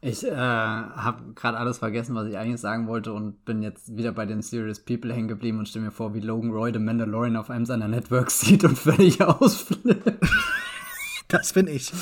[0.00, 4.12] Ich äh, habe gerade alles vergessen, was ich eigentlich sagen wollte und bin jetzt wieder
[4.12, 7.34] bei den Serious People hängen geblieben und stelle mir vor, wie Logan Roy den Mandalorian
[7.36, 10.20] auf einem seiner Networks sieht und völlig ausflippt.
[11.26, 11.92] Das bin ich.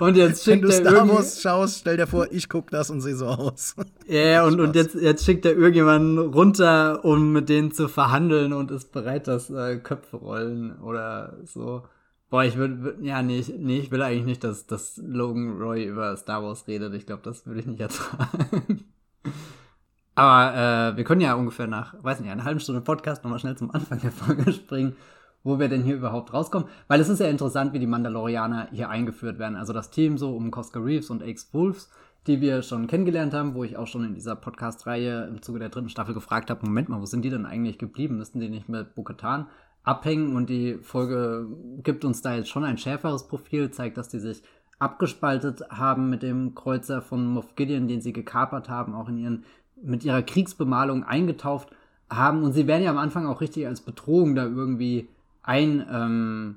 [0.00, 2.90] Und jetzt schickt Wenn du Star irgendwie- Wars schaust, stell dir vor, ich guck das
[2.90, 3.74] und sehe so aus.
[4.08, 8.52] Ja, ja, und, und jetzt, jetzt schickt er irgendjemanden runter, um mit denen zu verhandeln
[8.52, 11.82] und ist bereit, dass äh, Köpfe rollen oder so.
[12.28, 15.84] Boah, ich würde, ja, nee ich, nee, ich will eigentlich nicht, dass, dass Logan Roy
[15.84, 16.92] über Star Wars redet.
[16.94, 18.84] Ich glaube, das würde ich nicht ertragen.
[20.16, 20.56] Aber
[20.92, 23.70] äh, wir können ja ungefähr nach, weiß nicht, einer halben Stunde Podcast nochmal schnell zum
[23.70, 24.96] Anfang der Folge springen,
[25.44, 26.68] wo wir denn hier überhaupt rauskommen.
[26.88, 29.56] Weil es ist ja interessant, wie die Mandalorianer hier eingeführt werden.
[29.56, 31.90] Also das Team so um Cosca Reeves und Ace Wolves,
[32.26, 35.68] die wir schon kennengelernt haben, wo ich auch schon in dieser Podcast-Reihe im Zuge der
[35.68, 38.16] dritten Staffel gefragt habe, Moment mal, wo sind die denn eigentlich geblieben?
[38.16, 39.46] Müssten die nicht mit Bo-Katan
[39.86, 40.36] abhängen?
[40.36, 41.46] Und die Folge
[41.82, 44.42] gibt uns da jetzt schon ein schärferes Profil, zeigt, dass die sich
[44.78, 49.44] abgespaltet haben mit dem Kreuzer von Moff Gideon, den sie gekapert haben, auch in ihren,
[49.82, 51.70] mit ihrer Kriegsbemalung eingetauft
[52.10, 52.42] haben.
[52.42, 55.08] Und sie werden ja am Anfang auch richtig als Bedrohung da irgendwie
[55.42, 56.56] ein, ähm,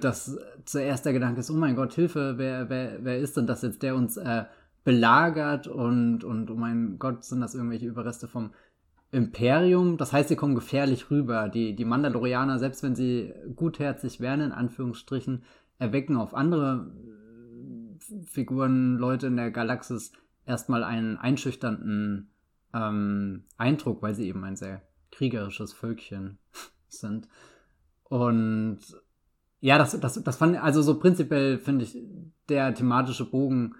[0.00, 3.62] dass zuerst der Gedanke ist, oh mein Gott, Hilfe, wer, wer, wer ist denn das
[3.62, 4.44] jetzt, der uns äh,
[4.82, 8.50] belagert und, und oh mein Gott, sind das irgendwelche Überreste vom
[9.16, 9.96] Imperium?
[9.96, 11.48] Das heißt, sie kommen gefährlich rüber.
[11.48, 15.42] Die, die Mandalorianer, selbst wenn sie gutherzig wären, in Anführungsstrichen,
[15.78, 20.12] erwecken auf andere äh, Figuren, Leute in der Galaxis
[20.44, 22.30] erstmal einen einschüchternden
[22.74, 26.36] ähm, Eindruck, weil sie eben ein sehr kriegerisches Völkchen
[26.88, 27.26] sind.
[28.04, 28.80] Und
[29.60, 31.98] ja, das, das, das fand, also so prinzipiell finde ich
[32.50, 33.76] der thematische Bogen,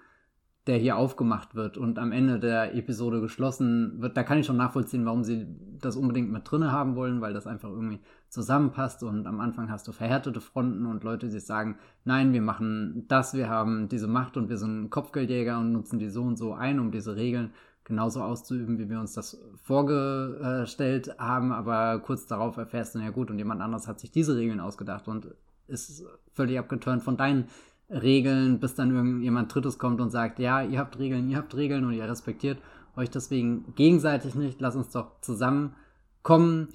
[0.67, 4.57] der hier aufgemacht wird und am Ende der Episode geschlossen wird, da kann ich schon
[4.57, 5.47] nachvollziehen, warum sie
[5.79, 7.99] das unbedingt mit drinne haben wollen, weil das einfach irgendwie
[8.29, 13.05] zusammenpasst und am Anfang hast du verhärtete Fronten und Leute, die sagen, nein, wir machen
[13.07, 16.53] das, wir haben diese Macht und wir sind Kopfgeldjäger und nutzen die so und so
[16.53, 17.51] ein, um diese Regeln
[17.85, 23.31] genauso auszuüben, wie wir uns das vorgestellt haben, aber kurz darauf erfährst du, ja gut,
[23.31, 25.27] und jemand anderes hat sich diese Regeln ausgedacht und
[25.67, 26.03] ist
[26.33, 27.45] völlig abgeturnt von deinen
[27.89, 31.85] Regeln, bis dann irgendjemand Drittes kommt und sagt, ja, ihr habt Regeln, ihr habt Regeln
[31.85, 32.59] und ihr respektiert
[32.97, 36.69] euch deswegen gegenseitig nicht, lass uns doch zusammenkommen.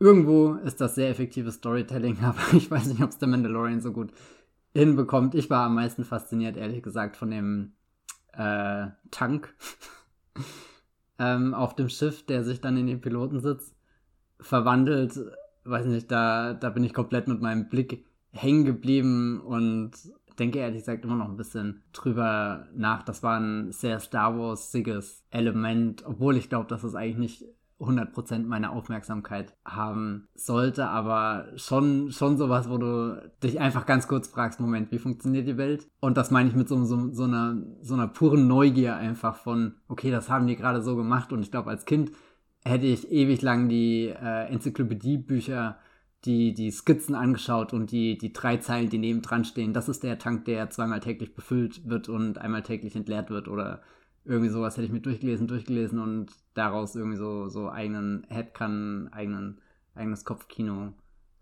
[0.00, 3.92] Irgendwo ist das sehr effektives Storytelling, aber ich weiß nicht, ob es der Mandalorian so
[3.92, 4.12] gut
[4.74, 5.34] hinbekommt.
[5.34, 7.72] Ich war am meisten fasziniert, ehrlich gesagt, von dem
[8.32, 9.54] äh, Tank
[11.18, 13.74] ähm, auf dem Schiff, der sich dann in den Pilotensitz
[14.40, 15.18] verwandelt.
[15.64, 19.92] Weiß nicht, da, da bin ich komplett mit meinem Blick hängen geblieben und
[20.38, 23.02] denke ehrlich gesagt immer noch ein bisschen drüber nach.
[23.02, 27.44] Das war ein sehr Star Wars-siges Element, obwohl ich glaube, dass es eigentlich nicht
[27.80, 34.26] 100% meiner Aufmerksamkeit haben sollte, aber schon, schon sowas, wo du dich einfach ganz kurz
[34.26, 35.86] fragst, Moment, wie funktioniert die Welt?
[36.00, 39.76] Und das meine ich mit so, so, so, einer, so einer puren Neugier einfach von,
[39.86, 42.10] okay, das haben die gerade so gemacht und ich glaube, als Kind
[42.64, 45.78] hätte ich ewig lang die äh, Enzyklopädiebücher
[46.24, 50.02] die, die Skizzen angeschaut und die, die drei Zeilen, die neben dran stehen, das ist
[50.02, 53.82] der Tank, der zweimal täglich befüllt wird und einmal täglich entleert wird oder
[54.24, 59.60] irgendwie sowas hätte ich mir durchgelesen, durchgelesen und daraus irgendwie so, so eigenen Headcan, eigenen,
[59.94, 60.92] eigenes Kopfkino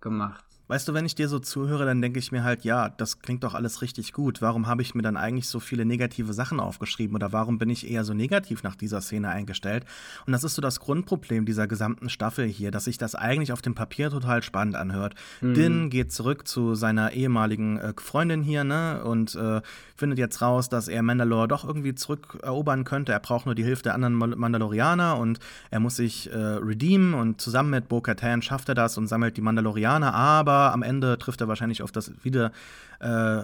[0.01, 0.45] gemacht.
[0.68, 3.44] Weißt du, wenn ich dir so zuhöre, dann denke ich mir halt, ja, das klingt
[3.44, 4.42] doch alles richtig gut.
[4.42, 7.88] Warum habe ich mir dann eigentlich so viele negative Sachen aufgeschrieben oder warum bin ich
[7.88, 9.85] eher so negativ nach dieser Szene eingestellt?
[10.26, 13.62] Und das ist so das Grundproblem dieser gesamten Staffel hier, dass sich das eigentlich auf
[13.62, 15.14] dem Papier total spannend anhört.
[15.40, 15.55] Mhm.
[15.55, 19.61] Din geht zurück zu seiner ehemaligen äh, Freundin hier, ne, und äh,
[19.94, 23.12] findet jetzt raus, dass er Mandalore doch irgendwie zurückerobern könnte.
[23.12, 25.38] Er braucht nur die Hilfe der anderen Mandalorianer und
[25.70, 29.42] er muss sich äh, redeemen und zusammen mit Bo-Katan schafft er das und sammelt die
[29.42, 32.53] Mandalorianer, aber am Ende trifft er wahrscheinlich auf das wieder,
[33.01, 33.42] äh,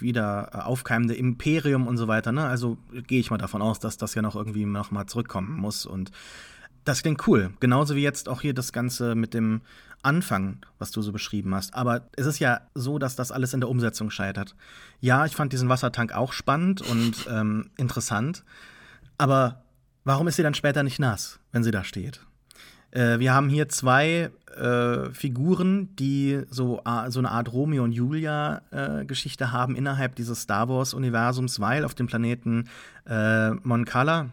[0.00, 2.32] wieder aufkeimende Imperium und so weiter.
[2.32, 2.46] Ne?
[2.46, 5.86] Also gehe ich mal davon aus, dass das ja noch irgendwie noch mal zurückkommen muss.
[5.86, 6.10] Und
[6.84, 7.50] das klingt cool.
[7.60, 9.60] Genauso wie jetzt auch hier das Ganze mit dem
[10.02, 11.74] Anfang, was du so beschrieben hast.
[11.74, 14.54] Aber es ist ja so, dass das alles in der Umsetzung scheitert.
[15.00, 18.44] Ja, ich fand diesen Wassertank auch spannend und ähm, interessant.
[19.18, 19.62] Aber
[20.04, 22.20] warum ist sie dann später nicht nass, wenn sie da steht?
[22.90, 29.44] Äh, wir haben hier zwei äh, Figuren, die so, so eine Art Romeo und Julia-Geschichte
[29.44, 32.68] äh, haben innerhalb dieses Star Wars-Universums, weil auf dem Planeten
[33.08, 34.30] äh, Mon Cala,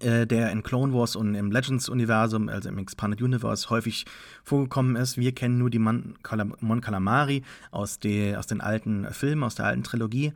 [0.00, 4.06] äh, der in Clone Wars und im Legends-Universum, also im Expanded Universe, häufig
[4.44, 5.18] vorgekommen ist.
[5.18, 9.54] Wir kennen nur die Mon, Calam Mon Calamari aus, de, aus den alten Filmen, aus
[9.54, 10.32] der alten Trilogie.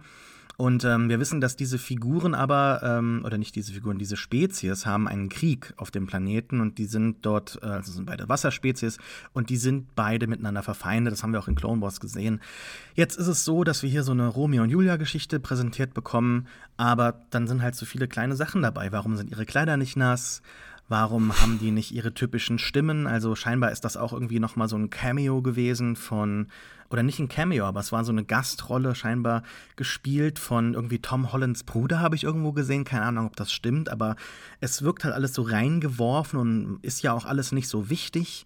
[0.57, 4.87] Und ähm, wir wissen, dass diese Figuren aber, ähm, oder nicht diese Figuren, diese Spezies
[4.87, 8.97] haben einen Krieg auf dem Planeten und die sind dort, äh, also sind beide Wasserspezies
[9.35, 11.13] und die sind beide miteinander verfeindet.
[11.13, 12.41] Das haben wir auch in Clone Wars gesehen.
[12.95, 16.47] Jetzt ist es so, dass wir hier so eine Romeo und Julia-Geschichte präsentiert bekommen,
[16.79, 18.93] aber dann sind halt so viele kleine Sachen dabei.
[18.93, 20.41] Warum sind ihre Kleider nicht nass?
[20.89, 23.07] Warum haben die nicht ihre typischen Stimmen?
[23.07, 26.47] Also scheinbar ist das auch irgendwie noch mal so ein Cameo gewesen von
[26.91, 29.43] oder nicht ein Cameo, aber es war so eine Gastrolle scheinbar
[29.77, 33.89] gespielt von irgendwie Tom Hollands Bruder habe ich irgendwo gesehen, keine Ahnung, ob das stimmt,
[33.89, 34.17] aber
[34.61, 38.45] es wirkt halt alles so reingeworfen und ist ja auch alles nicht so wichtig.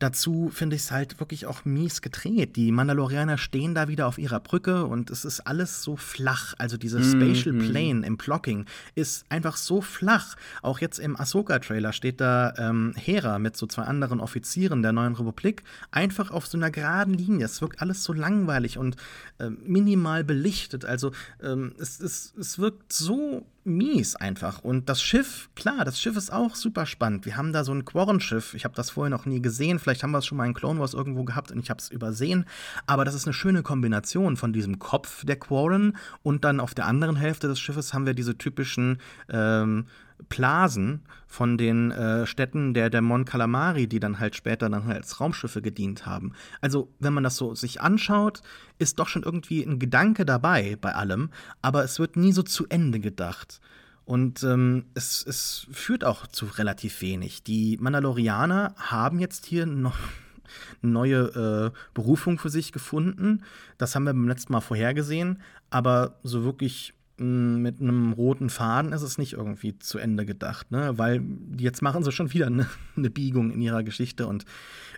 [0.00, 2.56] Dazu finde ich es halt wirklich auch mies gedreht.
[2.56, 6.54] Die Mandalorianer stehen da wieder auf ihrer Brücke und es ist alles so flach.
[6.56, 7.20] Also dieses mhm.
[7.20, 10.36] Spatial Plane im Blocking ist einfach so flach.
[10.62, 15.14] Auch jetzt im Ahsoka-Trailer steht da ähm, Hera mit so zwei anderen Offizieren der neuen
[15.14, 17.44] Republik einfach auf so einer geraden Linie.
[17.44, 18.96] Es wirkt alles so langweilig und
[19.38, 20.86] äh, minimal belichtet.
[20.86, 24.60] Also ähm, es, es, es wirkt so mies einfach.
[24.60, 27.24] Und das Schiff, klar, das Schiff ist auch super spannend.
[27.24, 28.54] Wir haben da so ein Quarren-Schiff.
[28.54, 29.78] Ich habe das vorher noch nie gesehen.
[29.78, 31.90] Vielleicht haben wir es schon mal in Clone Wars irgendwo gehabt und ich habe es
[31.90, 32.44] übersehen.
[32.86, 36.86] Aber das ist eine schöne Kombination von diesem Kopf der Quarren und dann auf der
[36.86, 39.86] anderen Hälfte des Schiffes haben wir diese typischen ähm,
[40.28, 44.98] Plasen von den äh, Städten der, der Mon Calamari, die dann halt später dann halt
[44.98, 46.32] als Raumschiffe gedient haben.
[46.60, 48.42] Also, wenn man das so sich anschaut,
[48.78, 51.30] ist doch schon irgendwie ein Gedanke dabei bei allem,
[51.62, 53.60] aber es wird nie so zu Ende gedacht.
[54.04, 57.44] Und ähm, es, es führt auch zu relativ wenig.
[57.44, 59.96] Die Mandalorianer haben jetzt hier noch
[60.82, 63.44] neue äh, Berufung für sich gefunden.
[63.78, 69.02] Das haben wir beim letzten Mal vorhergesehen, aber so wirklich mit einem roten Faden ist
[69.02, 70.96] es nicht irgendwie zu Ende gedacht, ne?
[70.96, 71.22] Weil
[71.58, 74.46] jetzt machen sie schon wieder eine, eine, Biegung in ihrer Geschichte und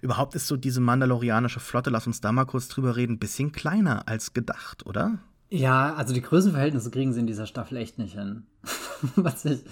[0.03, 3.51] überhaupt ist so diese mandalorianische Flotte, lass uns da mal kurz drüber reden, ein bisschen
[3.51, 5.19] kleiner als gedacht, oder?
[5.51, 8.45] Ja, also die Größenverhältnisse kriegen sie in dieser Staffel echt nicht hin.
[9.17, 9.65] Was ich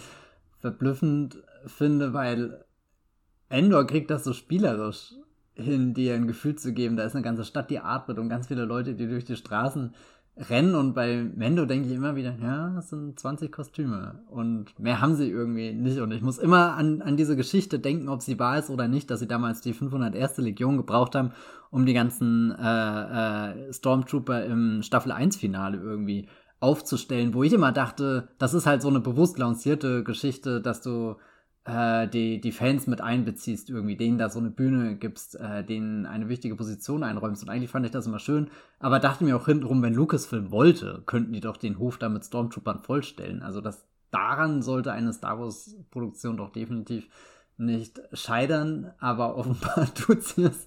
[0.58, 2.64] verblüffend finde, weil
[3.48, 5.14] Endor kriegt das so spielerisch
[5.54, 6.96] hin, dir ein Gefühl zu geben.
[6.96, 9.94] Da ist eine ganze Stadt, die atmet und ganz viele Leute, die durch die Straßen
[10.36, 15.00] Rennen und bei Mendo denke ich immer wieder, ja, das sind 20 Kostüme und mehr
[15.00, 18.38] haben sie irgendwie nicht und ich muss immer an, an diese Geschichte denken, ob sie
[18.38, 20.38] wahr ist oder nicht, dass sie damals die 501.
[20.38, 21.32] Legion gebraucht haben,
[21.70, 26.28] um die ganzen äh, äh, Stormtrooper im Staffel 1 Finale irgendwie
[26.60, 31.16] aufzustellen, wo ich immer dachte, das ist halt so eine bewusst lancierte Geschichte, dass du
[31.70, 36.06] äh, die, die Fans mit einbeziehst, irgendwie, denen da so eine Bühne gibst, äh, denen
[36.06, 37.42] eine wichtige Position einräumst.
[37.42, 41.02] Und eigentlich fand ich das immer schön, aber dachte mir auch hintenrum, wenn Lucasfilm wollte,
[41.06, 43.42] könnten die doch den Hof da mit Stormtroopern vollstellen.
[43.42, 47.06] Also das daran sollte eine Star Wars-Produktion doch definitiv
[47.56, 50.66] nicht scheitern, aber offenbar tut sie es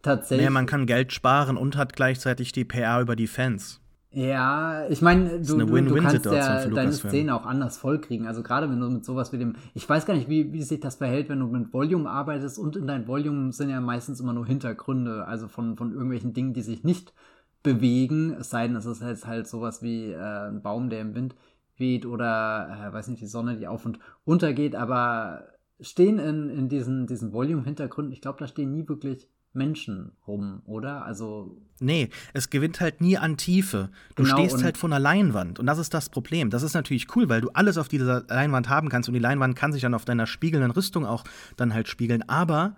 [0.00, 0.44] tatsächlich.
[0.44, 3.81] Ja, man kann Geld sparen und hat gleichzeitig die PR über die Fans.
[4.14, 8.26] Ja, ich meine, du, du, du kannst ja deine Szene auch anders vollkriegen.
[8.26, 10.80] Also gerade wenn du mit sowas wie dem, ich weiß gar nicht, wie, wie sich
[10.80, 14.34] das verhält, wenn du mit Volume arbeitest und in dein Volume sind ja meistens immer
[14.34, 17.14] nur Hintergründe, also von, von irgendwelchen Dingen, die sich nicht
[17.62, 21.14] bewegen, es sei denn, es ist jetzt halt sowas wie äh, ein Baum, der im
[21.14, 21.34] Wind
[21.78, 25.44] weht oder, äh, weiß nicht, die Sonne, die auf und untergeht, aber
[25.82, 31.04] stehen in, in diesen, diesen Volume-Hintergründen, ich glaube, da stehen nie wirklich Menschen rum, oder?
[31.04, 31.60] Also.
[31.80, 33.90] Nee, es gewinnt halt nie an Tiefe.
[34.14, 36.48] Du genau, stehst halt vor einer Leinwand und das ist das Problem.
[36.50, 39.56] Das ist natürlich cool, weil du alles auf dieser Leinwand haben kannst und die Leinwand
[39.56, 41.24] kann sich dann auf deiner spiegelnden Rüstung auch
[41.56, 42.26] dann halt spiegeln.
[42.28, 42.76] Aber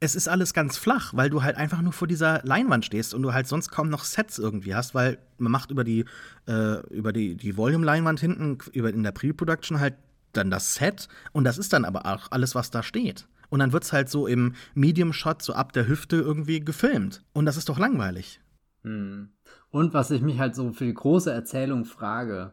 [0.00, 3.22] es ist alles ganz flach, weil du halt einfach nur vor dieser Leinwand stehst und
[3.22, 6.04] du halt sonst kaum noch Sets irgendwie hast, weil man macht über die,
[6.46, 9.94] äh, über die, die Volume-Leinwand hinten, über in der Pre-Production halt
[10.36, 13.26] dann das Set und das ist dann aber auch alles, was da steht.
[13.50, 17.22] Und dann wird es halt so im Medium-Shot, so ab der Hüfte irgendwie gefilmt.
[17.34, 18.40] Und das ist doch langweilig.
[18.82, 19.28] Hm.
[19.70, 22.52] Und was ich mich halt so für die große Erzählung frage,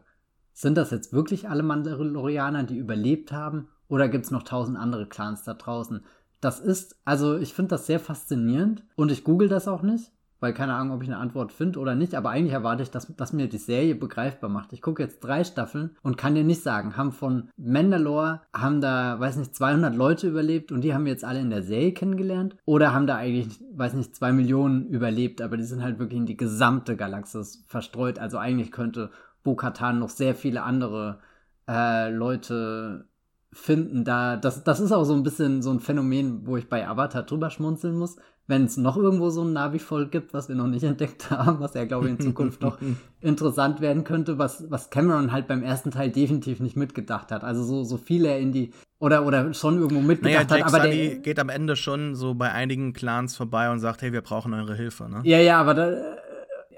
[0.52, 3.68] sind das jetzt wirklich alle Mandalorianer, die überlebt haben?
[3.88, 6.04] Oder gibt es noch tausend andere Clans da draußen?
[6.40, 10.54] Das ist, also ich finde das sehr faszinierend und ich google das auch nicht weil
[10.54, 13.32] keine Ahnung, ob ich eine Antwort finde oder nicht, aber eigentlich erwarte ich, dass, dass
[13.32, 14.72] mir die Serie begreifbar macht.
[14.72, 19.20] Ich gucke jetzt drei Staffeln und kann dir nicht sagen, haben von Mandalore, haben da,
[19.20, 22.92] weiß nicht, 200 Leute überlebt und die haben jetzt alle in der Serie kennengelernt oder
[22.94, 26.36] haben da eigentlich, weiß nicht, zwei Millionen überlebt, aber die sind halt wirklich in die
[26.36, 28.18] gesamte Galaxis verstreut.
[28.18, 29.10] Also eigentlich könnte
[29.42, 31.20] Bo-Katan noch sehr viele andere
[31.68, 33.06] äh, Leute
[33.52, 34.04] finden.
[34.04, 37.24] Da, das, das ist auch so ein bisschen so ein Phänomen, wo ich bei Avatar
[37.24, 38.16] drüber schmunzeln muss
[38.50, 41.72] wenn es noch irgendwo so ein Navi-Volk gibt, was wir noch nicht entdeckt haben, was
[41.72, 42.78] ja, glaube ich, in Zukunft noch
[43.22, 47.44] interessant werden könnte, was, was Cameron halt beim ersten Teil definitiv nicht mitgedacht hat.
[47.44, 50.74] Also so, so viel er in die, oder, oder schon irgendwo mitgedacht naja, hat.
[50.74, 54.12] Aber Sully der geht am Ende schon so bei einigen Clans vorbei und sagt, hey,
[54.12, 55.20] wir brauchen eure Hilfe, ne?
[55.24, 55.96] Ja, ja, aber da,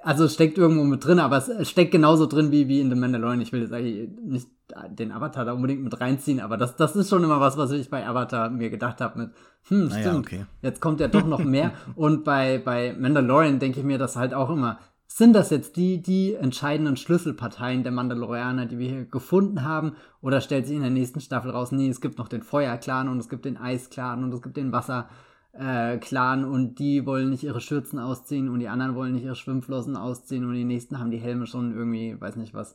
[0.03, 2.97] also es steckt irgendwo mit drin, aber es steckt genauso drin wie, wie in The
[2.97, 3.41] Mandalorian.
[3.41, 4.49] Ich will jetzt eigentlich nicht
[4.91, 7.91] den Avatar da unbedingt mit reinziehen, aber das, das ist schon immer was, was ich
[7.91, 9.31] bei Avatar mir gedacht habe mit,
[9.69, 10.47] hm, stimmt, ja, okay.
[10.63, 11.73] jetzt kommt ja doch noch mehr.
[11.95, 14.79] Und bei, bei Mandalorian denke ich mir das halt auch immer,
[15.15, 19.93] sind das jetzt die, die entscheidenden Schlüsselparteien der Mandalorianer, die wir hier gefunden haben?
[20.23, 23.19] Oder stellt sich in der nächsten Staffel raus, nee, es gibt noch den Feuerclan und
[23.19, 27.99] es gibt den Eisklan und es gibt den Wasserclan und die wollen nicht ihre Schürzen
[27.99, 31.47] ausziehen und die anderen wollen nicht ihre Schwimmflossen ausziehen und die nächsten haben die Helme
[31.47, 32.75] schon irgendwie, weiß nicht was,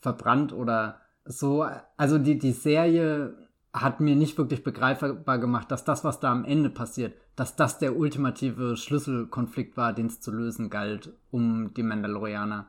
[0.00, 1.66] verbrannt oder so.
[1.96, 3.34] Also die, die Serie
[3.72, 7.78] hat mir nicht wirklich begreifbar gemacht, dass das, was da am Ende passiert, dass das
[7.78, 12.66] der ultimative Schlüsselkonflikt war, den es zu lösen galt, um die Mandalorianer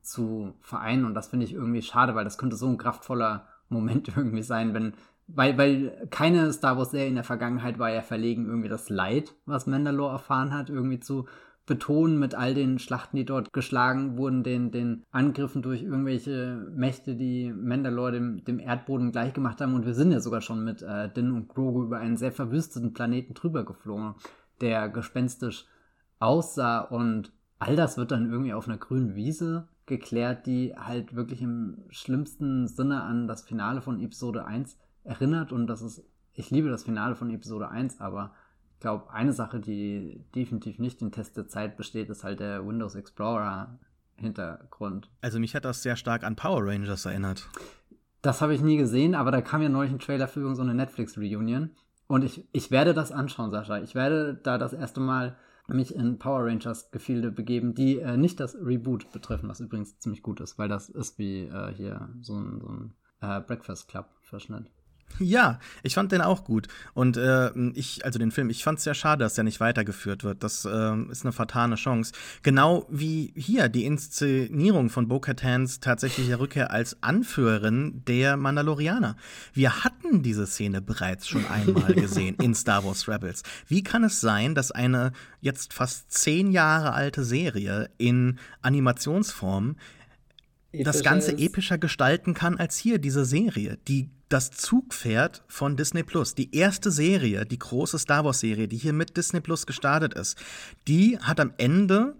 [0.00, 1.04] zu vereinen.
[1.04, 4.72] Und das finde ich irgendwie schade, weil das könnte so ein kraftvoller Moment irgendwie sein,
[4.74, 4.94] wenn,
[5.26, 9.66] weil, weil keine Star Wars-Serie in der Vergangenheit war ja verlegen, irgendwie das Leid, was
[9.66, 11.26] Mandalore erfahren hat, irgendwie zu
[11.68, 17.14] betonen mit all den Schlachten, die dort geschlagen wurden, den, den Angriffen durch irgendwelche Mächte,
[17.14, 19.74] die Mandalore dem, dem Erdboden gleichgemacht haben.
[19.74, 22.94] Und wir sind ja sogar schon mit äh, Din und Grogu über einen sehr verwüsteten
[22.94, 24.14] Planeten drüber geflogen,
[24.60, 25.66] der gespenstisch
[26.18, 26.80] aussah.
[26.80, 31.84] Und all das wird dann irgendwie auf einer grünen Wiese geklärt, die halt wirklich im
[31.90, 35.52] schlimmsten Sinne an das Finale von Episode 1 erinnert.
[35.52, 36.02] Und das ist,
[36.32, 38.32] ich liebe das Finale von Episode 1, aber
[38.78, 42.64] ich glaube, eine Sache, die definitiv nicht den Test der Zeit besteht, ist halt der
[42.64, 43.76] Windows Explorer
[44.14, 45.10] Hintergrund.
[45.20, 47.48] Also mich hat das sehr stark an Power Rangers erinnert.
[48.22, 50.74] Das habe ich nie gesehen, aber da kam ja neulich ein Trailer für so eine
[50.74, 51.72] Netflix-Reunion.
[52.06, 53.78] Und ich, ich werde das anschauen, Sascha.
[53.80, 58.38] Ich werde da das erste Mal mich in Power Rangers Gefilde begeben, die äh, nicht
[58.38, 62.38] das Reboot betreffen, was übrigens ziemlich gut ist, weil das ist wie äh, hier so
[62.38, 64.70] ein, so ein äh, Breakfast Club Verschnitt.
[65.18, 66.68] Ja, ich fand den auch gut.
[66.94, 70.22] Und äh, ich, also den Film, ich fand es sehr schade, dass der nicht weitergeführt
[70.22, 70.42] wird.
[70.44, 72.12] Das äh, ist eine fatale Chance.
[72.42, 79.16] Genau wie hier die Inszenierung von Bo-Katans tatsächliche Rückkehr als Anführerin der Mandalorianer.
[79.52, 83.42] Wir hatten diese Szene bereits schon einmal gesehen in Star Wars Rebels.
[83.66, 89.76] Wie kann es sein, dass eine jetzt fast zehn Jahre alte Serie in Animationsform
[90.72, 96.34] das Ganze epischer gestalten kann als hier diese Serie, die das Zugpferd von Disney Plus,
[96.34, 100.38] die erste Serie, die große Star Wars Serie, die hier mit Disney Plus gestartet ist,
[100.86, 102.14] die hat am Ende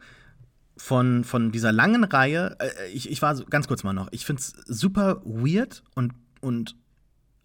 [0.77, 4.41] von, von dieser langen Reihe, äh, ich, ich war ganz kurz mal noch, ich finde
[4.41, 6.77] es super weird und, und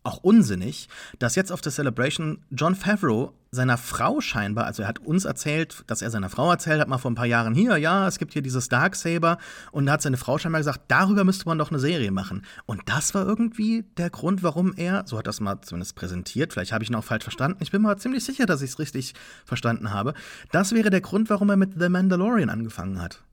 [0.04, 0.90] auch unsinnig,
[1.20, 5.84] dass jetzt auf der Celebration John Favreau seiner Frau scheinbar, also er hat uns erzählt,
[5.88, 8.34] dass er seiner Frau erzählt hat, mal vor ein paar Jahren hier, ja, es gibt
[8.34, 9.38] hier dieses Darksaber
[9.72, 12.46] und da hat seine Frau scheinbar gesagt, darüber müsste man doch eine Serie machen.
[12.66, 16.74] Und das war irgendwie der Grund, warum er, so hat das mal zumindest präsentiert, vielleicht
[16.74, 19.14] habe ich ihn auch falsch verstanden, ich bin mir ziemlich sicher, dass ich es richtig
[19.46, 20.14] verstanden habe,
[20.52, 23.24] das wäre der Grund, warum er mit The Mandalorian angefangen hat.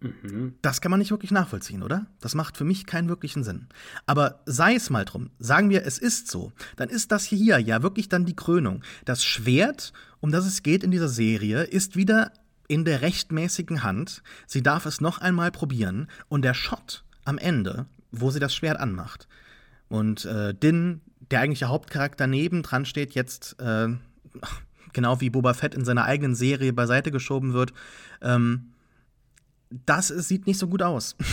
[0.00, 0.54] Mhm.
[0.62, 2.06] Das kann man nicht wirklich nachvollziehen, oder?
[2.20, 3.66] Das macht für mich keinen wirklichen Sinn.
[4.06, 7.82] Aber sei es mal drum, sagen wir, es ist so, dann ist das hier ja
[7.82, 8.82] wirklich dann die Krönung.
[9.04, 12.32] Das Schwert, um das es geht in dieser Serie, ist wieder
[12.66, 14.22] in der rechtmäßigen Hand.
[14.46, 18.78] Sie darf es noch einmal probieren und der Shot am Ende, wo sie das Schwert
[18.78, 19.28] anmacht.
[19.88, 23.88] Und äh, Din, der eigentliche Hauptcharakter neben dran steht, jetzt äh,
[24.92, 27.72] genau wie Boba Fett in seiner eigenen Serie beiseite geschoben wird.
[28.22, 28.72] Ähm,
[29.70, 31.16] das sieht nicht so gut aus.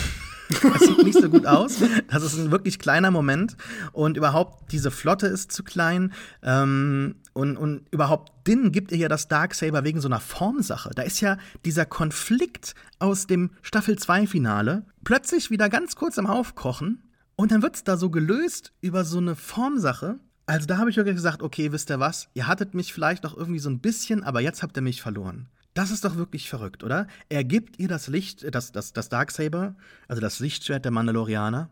[0.62, 1.80] das sieht nicht so gut aus.
[2.08, 3.56] Das ist ein wirklich kleiner Moment.
[3.92, 6.12] Und überhaupt, diese Flotte ist zu klein.
[6.42, 10.90] Ähm, und, und überhaupt, Din gibt ihr ja das Darksaber wegen so einer Formsache.
[10.94, 17.02] Da ist ja dieser Konflikt aus dem Staffel 2-Finale plötzlich wieder ganz kurz am Aufkochen.
[17.36, 20.18] Und dann wird es da so gelöst über so eine Formsache.
[20.46, 22.28] Also da habe ich wirklich gesagt, okay, wisst ihr was?
[22.34, 25.48] Ihr hattet mich vielleicht noch irgendwie so ein bisschen, aber jetzt habt ihr mich verloren.
[25.78, 27.06] Das ist doch wirklich verrückt, oder?
[27.28, 29.76] Er gibt ihr das Licht, das, das, das Darksaber,
[30.08, 31.70] also das Lichtschwert der Mandalorianer,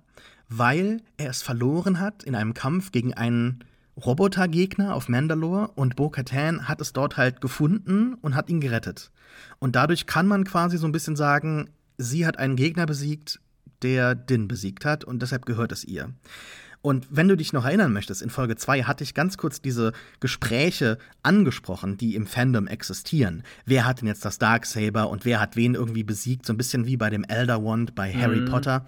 [0.48, 3.64] weil er es verloren hat in einem Kampf gegen einen
[3.96, 9.10] Robotergegner auf Mandalore und Bo-Katan hat es dort halt gefunden und hat ihn gerettet.
[9.58, 13.40] Und dadurch kann man quasi so ein bisschen sagen, sie hat einen Gegner besiegt,
[13.82, 16.12] der Din besiegt hat und deshalb gehört es ihr.
[16.82, 19.92] Und wenn du dich noch erinnern möchtest, in Folge 2 hatte ich ganz kurz diese
[20.20, 23.42] Gespräche angesprochen, die im Fandom existieren.
[23.64, 26.46] Wer hat denn jetzt das Darksaber und wer hat wen irgendwie besiegt?
[26.46, 28.46] So ein bisschen wie bei dem Elder Wand bei Harry mhm.
[28.46, 28.86] Potter.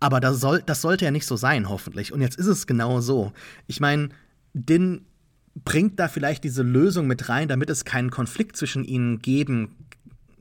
[0.00, 2.12] Aber das, soll, das sollte ja nicht so sein, hoffentlich.
[2.12, 3.32] Und jetzt ist es genau so.
[3.66, 4.10] Ich meine,
[4.52, 5.06] Din
[5.64, 9.85] bringt da vielleicht diese Lösung mit rein, damit es keinen Konflikt zwischen ihnen geben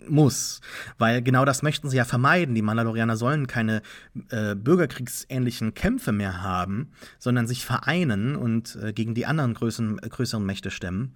[0.09, 0.61] muss.
[0.97, 2.55] Weil genau das möchten sie ja vermeiden.
[2.55, 3.81] Die Mandalorianer sollen keine
[4.29, 10.09] äh, bürgerkriegsähnlichen Kämpfe mehr haben, sondern sich vereinen und äh, gegen die anderen größeren, äh,
[10.09, 11.13] größeren Mächte stemmen.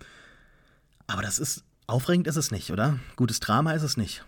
[1.07, 2.99] Aber das ist aufregend ist es nicht, oder?
[3.15, 4.23] Gutes Drama ist es nicht.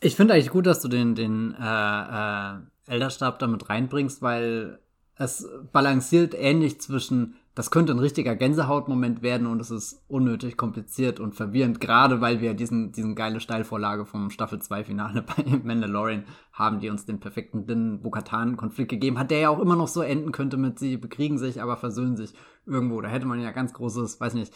[0.00, 4.78] Ich finde eigentlich gut, dass du den, den äh, äh, Elderstab damit reinbringst, weil
[5.16, 11.20] es balanciert ähnlich zwischen, das könnte ein richtiger Gänsehautmoment werden und es ist unnötig kompliziert
[11.20, 16.26] und verwirrend, gerade weil wir diesen, diesen geile Steilvorlage vom Staffel 2 Finale bei Mandalorian
[16.52, 19.88] haben, die uns den perfekten Din Bukatan Konflikt gegeben hat, der ja auch immer noch
[19.88, 22.34] so enden könnte mit sie bekriegen sich, aber versöhnen sich
[22.66, 23.00] irgendwo.
[23.00, 24.52] Da hätte man ja ganz großes, weiß nicht,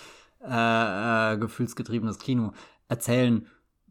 [0.46, 2.52] äh, äh, gefühlsgetriebenes Kino
[2.88, 3.46] erzählen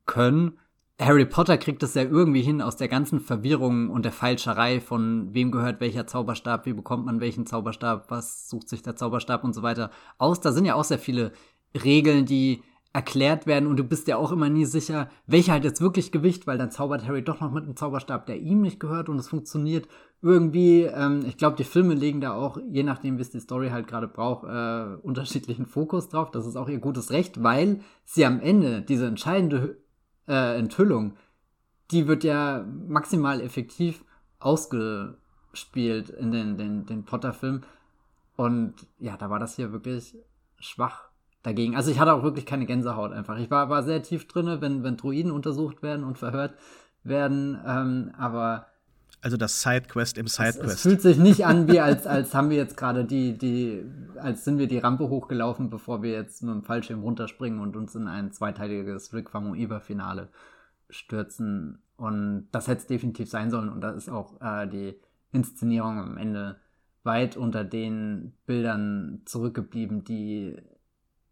[0.06, 0.60] können.
[1.00, 5.34] Harry Potter kriegt es ja irgendwie hin aus der ganzen Verwirrung und der Falscherei von
[5.34, 9.54] wem gehört welcher Zauberstab, wie bekommt man welchen Zauberstab, was sucht sich der Zauberstab und
[9.54, 10.42] so weiter aus.
[10.42, 11.32] Da sind ja auch sehr viele
[11.74, 15.80] Regeln, die erklärt werden und du bist ja auch immer nie sicher, welcher hat jetzt
[15.80, 19.08] wirklich Gewicht, weil dann zaubert Harry doch noch mit einem Zauberstab, der ihm nicht gehört
[19.08, 19.88] und es funktioniert
[20.22, 20.82] irgendwie.
[20.82, 23.88] Ähm, ich glaube, die Filme legen da auch, je nachdem, wie es die Story halt
[23.88, 26.32] gerade braucht, äh, unterschiedlichen Fokus drauf.
[26.32, 29.78] Das ist auch ihr gutes Recht, weil sie am Ende diese entscheidende
[30.30, 31.18] äh, Enthüllung,
[31.92, 34.06] die wird ja maximal effektiv
[34.40, 37.64] ausgespielt in den, den, den Potter-Film.
[38.38, 40.16] Und ja, da war das hier wirklich
[40.60, 41.10] schwach
[41.44, 41.76] dagegen.
[41.76, 43.38] Also ich hatte auch wirklich keine Gänsehaut einfach.
[43.38, 46.54] Ich war, war sehr tief drinne, wenn, wenn Druiden untersucht werden und verhört
[47.04, 48.68] werden, ähm, aber
[49.22, 50.64] also das Sidequest im Sidequest.
[50.64, 53.84] Es, es fühlt sich nicht an, wie als, als haben wir jetzt gerade die, die,
[54.18, 57.96] als sind wir die Rampe hochgelaufen, bevor wir jetzt mit dem Fallschirm runterspringen und uns
[57.96, 60.30] in ein zweiteiliges Rick Famuyiwa-Finale
[60.90, 61.84] stürzen.
[61.98, 63.70] Und das hätte es definitiv sein sollen.
[63.70, 64.96] Und da ist auch äh, die
[65.32, 66.58] Inszenierung am Ende
[67.04, 70.58] weit unter den Bildern zurückgeblieben, die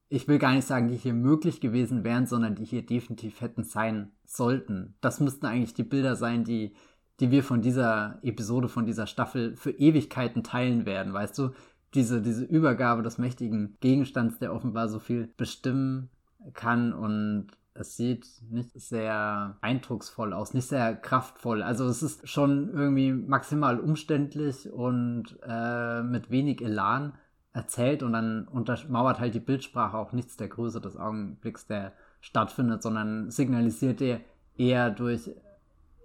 [0.10, 3.64] ich will gar nicht sagen, die hier möglich gewesen wären, sondern die hier definitiv hätten
[3.64, 4.96] sein sollten.
[5.02, 6.76] Das müssten eigentlich die Bilder sein, die
[7.20, 11.52] die wir von dieser Episode, von dieser Staffel für Ewigkeiten teilen werden, weißt du?
[11.94, 16.10] Diese, diese Übergabe des mächtigen Gegenstands, der offenbar so viel bestimmen
[16.54, 21.62] kann und es sieht nicht sehr eindrucksvoll aus, nicht sehr kraftvoll.
[21.62, 27.14] Also es ist schon irgendwie maximal umständlich und äh, mit wenig Elan
[27.54, 32.84] erzählt und dann untermauert halt die Bildsprache auch nichts der Größe des Augenblicks, der stattfindet,
[32.84, 34.22] sondern signalisiert er
[34.58, 35.32] eher durch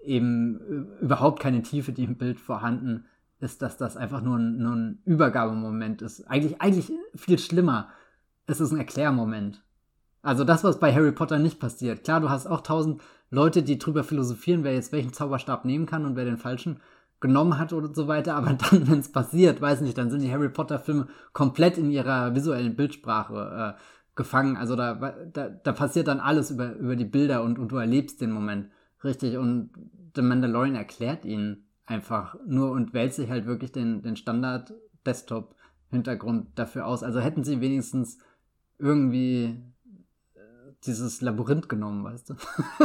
[0.05, 3.05] eben überhaupt keine Tiefe, die im Bild vorhanden
[3.40, 6.28] ist, dass das einfach nur ein, nur ein Übergabemoment ist.
[6.28, 7.88] Eigentlich, eigentlich viel schlimmer.
[8.46, 9.62] Es ist ein Erklärmoment.
[10.22, 12.05] Also das, was bei Harry Potter nicht passiert.
[12.05, 16.05] Klar, du hast auch tausend Leute, die drüber philosophieren, wer jetzt welchen Zauberstab nehmen kann
[16.05, 16.80] und wer den falschen
[17.22, 20.30] genommen hat oder so weiter, aber dann, wenn es passiert, weiß nicht, dann sind die
[20.30, 23.80] Harry Potter Filme komplett in ihrer visuellen Bildsprache äh,
[24.14, 24.57] gefangen.
[24.57, 24.94] Also da,
[25.32, 28.68] da, da passiert dann alles über, über die Bilder und, und du erlebst den Moment.
[29.05, 29.70] Richtig, und
[30.14, 36.86] The Mandalorian erklärt ihn einfach nur und wählt sich halt wirklich den, den Standard-Desktop-Hintergrund dafür
[36.86, 37.03] aus.
[37.03, 38.18] Also hätten sie wenigstens
[38.78, 39.61] irgendwie
[40.34, 40.40] äh,
[40.86, 42.36] dieses Labyrinth genommen, weißt du?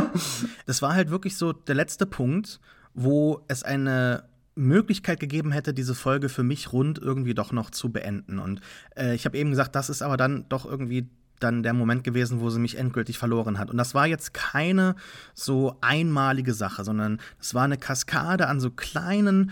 [0.65, 2.59] das war halt wirklich so der letzte Punkt,
[2.93, 7.91] wo es eine Möglichkeit gegeben hätte, diese Folge für mich rund irgendwie doch noch zu
[7.91, 8.39] beenden.
[8.39, 8.61] Und
[8.95, 11.09] äh, ich habe eben gesagt, das ist aber dann doch irgendwie
[11.39, 13.69] dann der Moment gewesen, wo sie mich endgültig verloren hat.
[13.69, 14.95] Und das war jetzt keine
[15.33, 19.51] so einmalige Sache, sondern es war eine Kaskade an so kleinen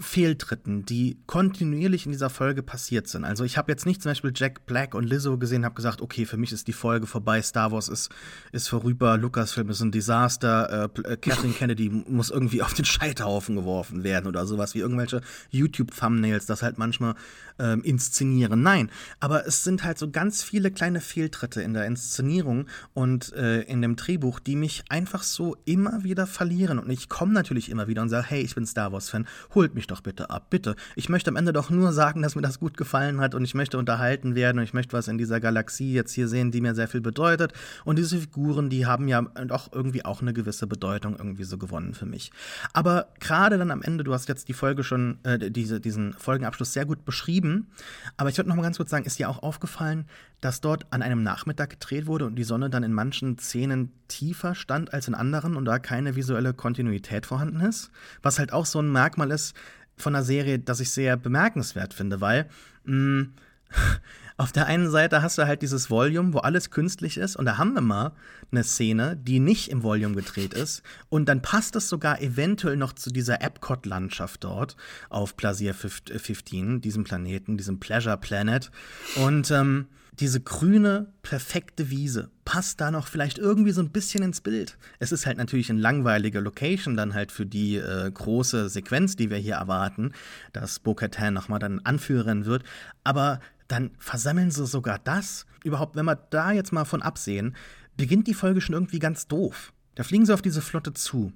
[0.00, 3.24] Fehltritten, die kontinuierlich in dieser Folge passiert sind.
[3.24, 6.26] Also ich habe jetzt nicht zum Beispiel Jack Black und Lizzo gesehen, habe gesagt, okay,
[6.26, 8.10] für mich ist die Folge vorbei, Star Wars ist,
[8.52, 13.56] ist vorüber, Lucasfilm ist ein Desaster, äh, äh Kathleen Kennedy muss irgendwie auf den Scheiterhaufen
[13.56, 15.20] geworfen werden oder sowas wie irgendwelche
[15.50, 17.14] YouTube-Thumbnails, das halt manchmal
[17.58, 18.62] ähm, inszenieren.
[18.62, 18.90] Nein,
[19.20, 23.82] aber es sind halt so ganz viele kleine Fehltritte in der Inszenierung und äh, in
[23.82, 26.78] dem Drehbuch, die mich einfach so immer wieder verlieren.
[26.78, 29.85] Und ich komme natürlich immer wieder und sage, hey, ich bin Star Wars-Fan, holt mich
[29.86, 30.76] doch bitte ab, bitte.
[30.94, 33.54] Ich möchte am Ende doch nur sagen, dass mir das gut gefallen hat und ich
[33.54, 36.74] möchte unterhalten werden und ich möchte was in dieser Galaxie jetzt hier sehen, die mir
[36.74, 37.52] sehr viel bedeutet.
[37.84, 41.94] Und diese Figuren, die haben ja doch irgendwie auch eine gewisse Bedeutung irgendwie so gewonnen
[41.94, 42.30] für mich.
[42.72, 46.72] Aber gerade dann am Ende, du hast jetzt die Folge schon, äh, diese, diesen Folgenabschluss
[46.72, 47.68] sehr gut beschrieben.
[48.16, 50.06] Aber ich würde noch mal ganz kurz sagen, ist dir auch aufgefallen,
[50.46, 54.54] dass dort an einem Nachmittag gedreht wurde und die Sonne dann in manchen Szenen tiefer
[54.54, 57.90] stand als in anderen und da keine visuelle Kontinuität vorhanden ist?
[58.22, 59.56] Was halt auch so ein Merkmal ist
[59.96, 62.48] von der Serie, das ich sehr bemerkenswert finde, weil
[62.84, 63.34] mh, mm,
[64.36, 67.58] auf der einen Seite hast du halt dieses Volume, wo alles künstlich ist, und da
[67.58, 68.12] haben wir mal
[68.52, 72.92] eine Szene, die nicht im Volume gedreht ist, und dann passt es sogar eventuell noch
[72.92, 74.76] zu dieser Epcot-Landschaft dort
[75.08, 78.70] auf Plaisir 15, diesem Planeten, diesem Pleasure Planet.
[79.16, 79.86] Und ähm,
[80.20, 84.78] diese grüne, perfekte Wiese passt da noch vielleicht irgendwie so ein bisschen ins Bild.
[84.98, 89.30] Es ist halt natürlich eine langweilige Location dann halt für die äh, große Sequenz, die
[89.30, 90.12] wir hier erwarten,
[90.52, 92.62] dass Bo-Katan nochmal dann Anführerin wird.
[93.04, 95.44] Aber dann versammeln sie sogar das.
[95.64, 97.54] Überhaupt, wenn wir da jetzt mal von absehen,
[97.96, 99.72] beginnt die Folge schon irgendwie ganz doof.
[99.96, 101.32] Da fliegen sie auf diese Flotte zu.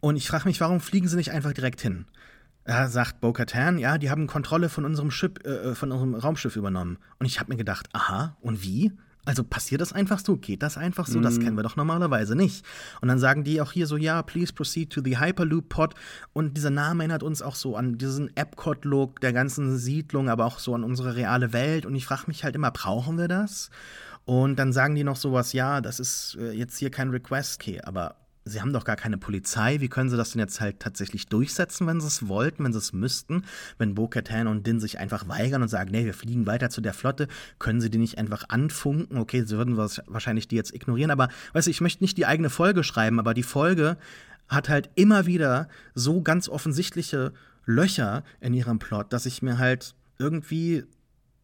[0.00, 2.04] Und ich frage mich, warum fliegen sie nicht einfach direkt hin?
[2.64, 6.98] Da sagt Bo-Katan, ja, die haben Kontrolle von unserem Schiff, äh, von unserem Raumschiff übernommen.
[7.18, 8.92] Und ich habe mir gedacht, aha, und wie?
[9.26, 10.36] Also passiert das einfach so?
[10.36, 11.18] Geht das einfach so?
[11.18, 11.22] Mm.
[11.22, 12.64] Das kennen wir doch normalerweise nicht.
[13.00, 15.94] Und dann sagen die auch hier so, ja, please proceed to the Hyperloop Pod.
[16.32, 20.58] Und dieser Name erinnert uns auch so an diesen Epcot-Look der ganzen Siedlung, aber auch
[20.58, 21.86] so an unsere reale Welt.
[21.86, 23.70] Und ich frage mich halt immer, brauchen wir das?
[24.26, 27.80] Und dann sagen die noch sowas, ja, das ist äh, jetzt hier kein Request, okay,
[27.82, 28.16] aber
[28.46, 29.80] Sie haben doch gar keine Polizei.
[29.80, 32.78] Wie können Sie das denn jetzt halt tatsächlich durchsetzen, wenn Sie es wollten, wenn Sie
[32.78, 33.44] es müssten?
[33.78, 36.92] Wenn Bo-Katan und Din sich einfach weigern und sagen, nee, wir fliegen weiter zu der
[36.92, 37.28] Flotte,
[37.58, 39.16] können Sie die nicht einfach anfunken?
[39.16, 42.50] Okay, Sie würden wahrscheinlich die jetzt ignorieren, aber weißt du, ich möchte nicht die eigene
[42.50, 43.96] Folge schreiben, aber die Folge
[44.48, 47.32] hat halt immer wieder so ganz offensichtliche
[47.64, 50.84] Löcher in ihrem Plot, dass ich mir halt irgendwie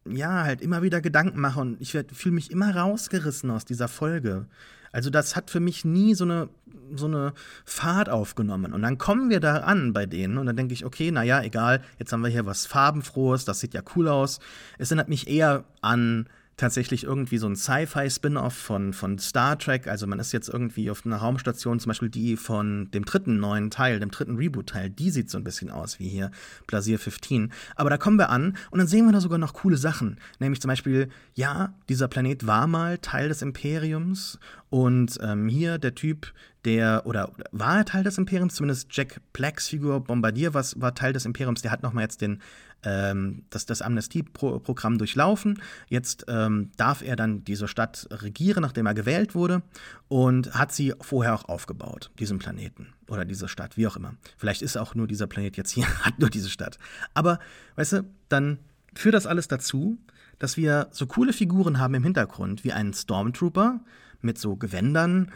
[0.05, 4.47] ja, halt immer wieder Gedanken mache und ich fühle mich immer rausgerissen aus dieser Folge.
[4.91, 6.49] Also das hat für mich nie so eine,
[6.95, 7.33] so eine
[7.65, 8.73] Fahrt aufgenommen.
[8.73, 11.81] Und dann kommen wir da an bei denen und dann denke ich, okay, naja, egal,
[11.99, 14.39] jetzt haben wir hier was Farbenfrohes, das sieht ja cool aus.
[14.77, 16.27] Es erinnert mich eher an
[16.61, 19.87] tatsächlich irgendwie so ein Sci-Fi-Spin-off von, von Star Trek.
[19.87, 23.71] Also man ist jetzt irgendwie auf einer Raumstation, zum Beispiel die von dem dritten neuen
[23.71, 26.29] Teil, dem dritten Reboot-Teil, die sieht so ein bisschen aus wie hier
[26.67, 27.51] Plasier 15.
[27.75, 30.19] Aber da kommen wir an und dann sehen wir da sogar noch coole Sachen.
[30.39, 34.37] Nämlich zum Beispiel, ja, dieser Planet war mal Teil des Imperiums
[34.71, 39.67] und ähm, hier der Typ, der, oder war er Teil des Imperiums, zumindest Jack Blacks
[39.67, 42.41] Figur Bombardier was, war Teil des Imperiums, der hat nochmal jetzt den,
[42.83, 45.61] ähm, das, das Amnestieprogramm durchlaufen.
[45.89, 49.61] Jetzt ähm, darf er dann diese Stadt regieren, nachdem er gewählt wurde
[50.07, 54.15] und hat sie vorher auch aufgebaut, diesen Planeten oder diese Stadt, wie auch immer.
[54.37, 56.79] Vielleicht ist auch nur dieser Planet jetzt hier, hat nur diese Stadt.
[57.13, 57.39] Aber,
[57.75, 58.57] weißt du, dann
[58.95, 59.97] führt das alles dazu,
[60.39, 63.81] dass wir so coole Figuren haben im Hintergrund, wie einen Stormtrooper,
[64.23, 65.31] mit so Gewändern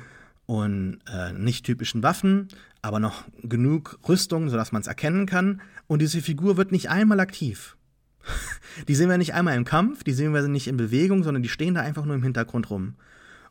[0.46, 2.48] und äh, nicht typischen Waffen,
[2.82, 5.62] aber noch genug Rüstung, sodass man es erkennen kann.
[5.88, 7.78] Und diese Figur wird nicht einmal aktiv.
[8.88, 11.50] die sehen wir nicht einmal im Kampf, die sehen wir nicht in Bewegung, sondern die
[11.50, 12.96] stehen da einfach nur im Hintergrund rum.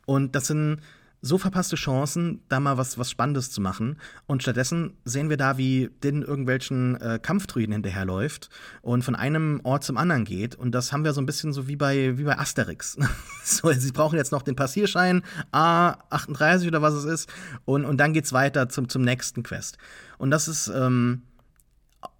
[0.05, 0.79] Und das sind
[1.25, 3.97] so verpasste Chancen, da mal was, was Spannendes zu machen.
[4.27, 8.49] Und stattdessen sehen wir da, wie Din irgendwelchen äh, Kampfdruiden hinterherläuft
[8.83, 10.53] und von einem Ort zum anderen geht.
[10.53, 12.95] Und das haben wir so ein bisschen so wie bei, wie bei Asterix.
[13.43, 17.29] so, sie brauchen jetzt noch den Passierschein A38 oder was es ist.
[17.65, 19.79] Und, und dann geht's weiter zum, zum nächsten Quest.
[20.19, 20.67] Und das ist.
[20.67, 21.23] Ähm,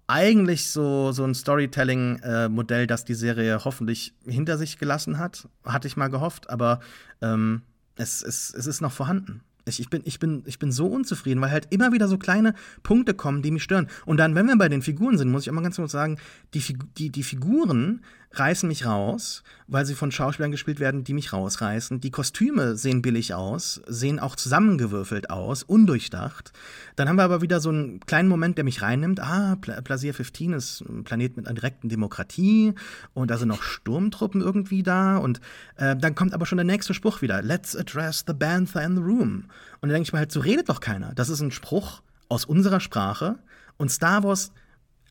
[0.08, 5.48] eigentlich so, so ein Storytelling-Modell, äh, das die Serie hoffentlich hinter sich gelassen hat.
[5.64, 6.78] Hatte ich mal gehofft, aber
[7.20, 7.62] ähm,
[7.96, 9.40] es, es, es ist noch vorhanden.
[9.68, 12.54] Ich, ich, bin, ich, bin, ich bin so unzufrieden, weil halt immer wieder so kleine
[12.84, 13.88] Punkte kommen, die mich stören.
[14.04, 16.18] Und dann, wenn wir bei den Figuren sind, muss ich auch mal ganz kurz sagen,
[16.54, 16.62] die,
[16.96, 18.02] die, die Figuren
[18.38, 22.00] reißen mich raus, weil sie von Schauspielern gespielt werden, die mich rausreißen.
[22.00, 26.52] Die Kostüme sehen billig aus, sehen auch zusammengewürfelt aus, undurchdacht.
[26.96, 29.20] Dann haben wir aber wieder so einen kleinen Moment, der mich reinnimmt.
[29.20, 32.74] Ah, Pla Plasier 15 ist ein Planet mit einer direkten Demokratie
[33.14, 35.16] und da sind noch Sturmtruppen irgendwie da.
[35.16, 35.40] Und
[35.76, 37.42] äh, dann kommt aber schon der nächste Spruch wieder.
[37.42, 39.44] Let's address the Banther in the room.
[39.80, 41.12] Und dann denke ich mir halt, so redet doch keiner.
[41.14, 43.38] Das ist ein Spruch aus unserer Sprache.
[43.76, 44.52] Und Star Wars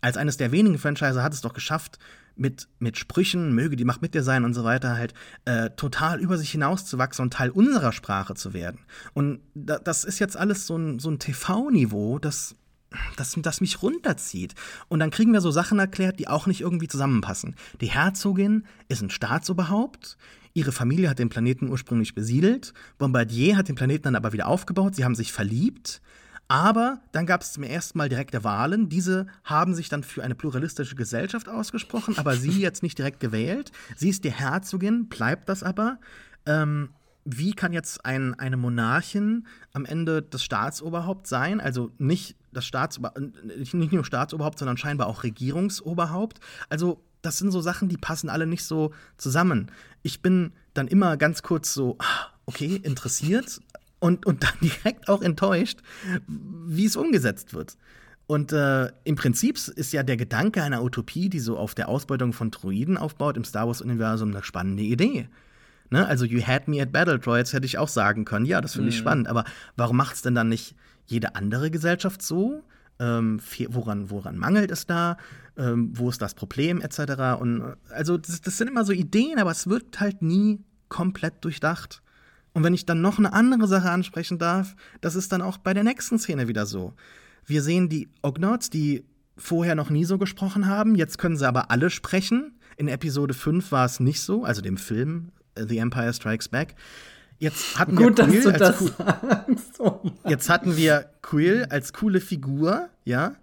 [0.02, 1.98] als eines der wenigen Franchise hat es doch geschafft,
[2.36, 5.14] mit, mit Sprüchen, möge die Macht mit dir sein und so weiter, halt
[5.46, 8.80] äh, total über sich hinauszuwachsen und Teil unserer Sprache zu werden.
[9.14, 12.56] Und da, das ist jetzt alles so ein, so ein TV-Niveau, das,
[13.16, 14.56] das, das mich runterzieht.
[14.88, 17.56] Und dann kriegen wir so Sachen erklärt, die auch nicht irgendwie zusammenpassen.
[17.82, 20.18] Die Herzogin ist ein Staatsoberhaupt.
[20.54, 22.74] Ihre Familie hat den Planeten ursprünglich besiedelt.
[22.98, 24.96] Bombardier hat den Planeten dann aber wieder aufgebaut.
[24.96, 26.02] Sie haben sich verliebt.
[26.48, 28.88] Aber dann gab es zum ersten Mal direkte Wahlen.
[28.88, 33.72] Diese haben sich dann für eine pluralistische Gesellschaft ausgesprochen, aber sie jetzt nicht direkt gewählt.
[33.96, 36.00] Sie ist die Herzogin, bleibt das aber.
[36.46, 36.90] Ähm,
[37.26, 41.60] wie kann jetzt ein, eine Monarchin am Ende das Staatsoberhaupt sein?
[41.60, 43.20] Also nicht das Staatsoberhaupt,
[43.74, 46.40] nicht nur Staatsoberhaupt, sondern scheinbar auch Regierungsoberhaupt.
[46.70, 49.72] Also das sind so Sachen, die passen alle nicht so zusammen.
[50.04, 53.60] Ich bin dann immer ganz kurz so, ah, okay, interessiert,
[54.06, 55.80] und, und dann direkt auch enttäuscht,
[56.28, 57.78] wie es umgesetzt wird.
[58.28, 62.34] Und äh, im Prinzip ist ja der Gedanke einer Utopie, die so auf der Ausbeutung
[62.34, 65.28] von Droiden aufbaut, im Star Wars-Universum eine spannende Idee.
[65.92, 66.08] Ne?
[66.08, 68.90] Also, you had me at Battle Droids hätte ich auch sagen können, ja, das finde
[68.90, 69.02] ich mhm.
[69.02, 69.28] spannend.
[69.28, 69.44] Aber
[69.76, 70.76] warum macht es denn dann nicht
[71.06, 72.64] jede andere Gesellschaft so?
[72.98, 73.40] Ähm,
[73.70, 75.18] woran, woran mangelt es da?
[75.58, 77.40] Ähm, wo ist das Problem, etc.
[77.40, 82.02] Und also, das, das sind immer so Ideen, aber es wird halt nie komplett durchdacht.
[82.56, 85.74] Und wenn ich dann noch eine andere Sache ansprechen darf, das ist dann auch bei
[85.74, 86.94] der nächsten Szene wieder so.
[87.46, 89.04] Wir sehen die Ognots, die
[89.38, 92.58] vorher noch nie so gesprochen haben, jetzt können sie aber alle sprechen.
[92.78, 96.76] In Episode 5 war es nicht so, also dem Film äh, The Empire Strikes Back.
[97.40, 99.80] Jetzt hatten Gut, wir du als cool- sagst.
[99.80, 100.12] Oh.
[100.26, 103.36] Jetzt hatten wir Quill als coole Figur, ja,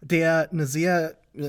[0.00, 1.44] der eine sehr, äh,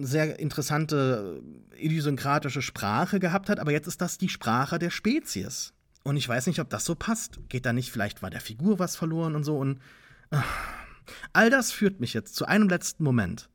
[0.00, 1.40] sehr interessante
[1.76, 5.72] äh, idiosynkratische Sprache gehabt hat, aber jetzt ist das die Sprache der Spezies.
[6.08, 7.38] Und ich weiß nicht, ob das so passt.
[7.50, 9.58] Geht da nicht, vielleicht war der Figur was verloren und so.
[9.58, 9.78] Und
[10.30, 10.42] ah.
[11.34, 13.50] all das führt mich jetzt zu einem letzten Moment.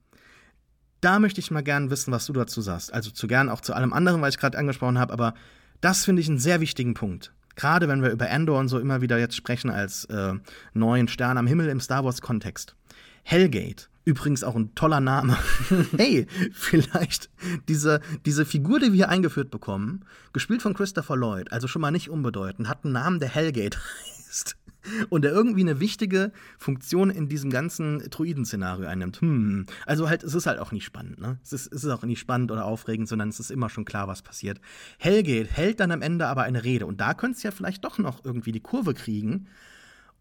[1.02, 2.94] Da möchte ich mal gern wissen, was du dazu sagst.
[2.94, 5.34] Also zu gern auch zu allem anderen, was ich gerade angesprochen habe, aber
[5.82, 7.34] das finde ich einen sehr wichtigen Punkt.
[7.56, 10.34] Gerade wenn wir über Endor und so immer wieder jetzt sprechen als äh,
[10.74, 12.76] neuen Stern am Himmel im Star Wars-Kontext.
[13.24, 15.38] Hellgate, übrigens auch ein toller Name.
[15.98, 17.30] hey, vielleicht
[17.68, 21.92] diese, diese Figur, die wir hier eingeführt bekommen, gespielt von Christopher Lloyd, also schon mal
[21.92, 23.78] nicht unbedeutend, hat einen Namen, der Hellgate
[24.28, 24.58] heißt.
[25.10, 29.22] Und der irgendwie eine wichtige Funktion in diesem ganzen Druiden-Szenario einnimmt.
[29.22, 29.66] Hm.
[29.86, 31.40] Also halt, es ist halt auch nicht spannend, ne?
[31.42, 34.10] Es ist, es ist auch nicht spannend oder aufregend, sondern es ist immer schon klar,
[34.10, 34.60] was passiert.
[34.98, 36.86] Hellgate hält dann am Ende aber eine Rede.
[36.86, 39.48] Und da könnte es ja vielleicht doch noch irgendwie die Kurve kriegen.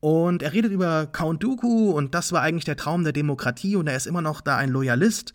[0.03, 3.87] Und er redet über Count Dooku und das war eigentlich der Traum der Demokratie und
[3.87, 5.33] er ist immer noch da ein Loyalist.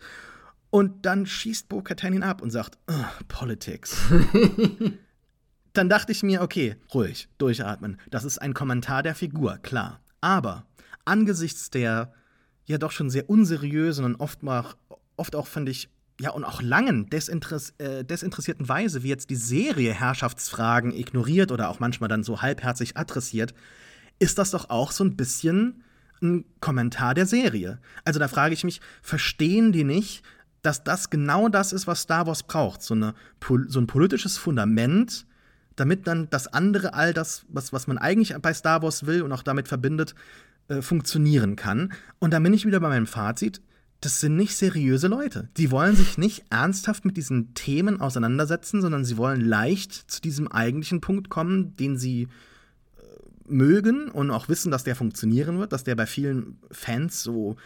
[0.68, 3.96] Und dann schießt Bo-Katan ihn ab und sagt, "Ugh, Politics.
[5.72, 7.98] dann dachte ich mir, okay, ruhig, durchatmen.
[8.10, 10.02] Das ist ein Kommentar der Figur, klar.
[10.20, 10.66] Aber
[11.06, 12.12] angesichts der
[12.66, 14.66] ja doch schon sehr unseriösen und oft, mal,
[15.16, 15.88] oft auch, finde ich,
[16.20, 21.70] ja, und auch langen, desinteress äh, desinteressierten Weise, wie jetzt die Serie Herrschaftsfragen ignoriert oder
[21.70, 23.54] auch manchmal dann so halbherzig adressiert,
[24.18, 25.82] ist das doch auch so ein bisschen
[26.20, 27.78] ein Kommentar der Serie.
[28.04, 30.22] Also da frage ich mich, verstehen die nicht,
[30.62, 32.82] dass das genau das ist, was Star Wars braucht?
[32.82, 33.14] So, eine,
[33.68, 35.26] so ein politisches Fundament,
[35.76, 39.32] damit dann das andere, all das, was, was man eigentlich bei Star Wars will und
[39.32, 40.14] auch damit verbindet,
[40.68, 41.92] äh, funktionieren kann.
[42.18, 43.62] Und da bin ich wieder bei meinem Fazit.
[44.00, 45.48] Das sind nicht seriöse Leute.
[45.56, 50.48] Die wollen sich nicht ernsthaft mit diesen Themen auseinandersetzen, sondern sie wollen leicht zu diesem
[50.48, 52.28] eigentlichen Punkt kommen, den sie
[53.50, 57.56] mögen und auch wissen, dass der funktionieren wird, dass der bei vielen Fans so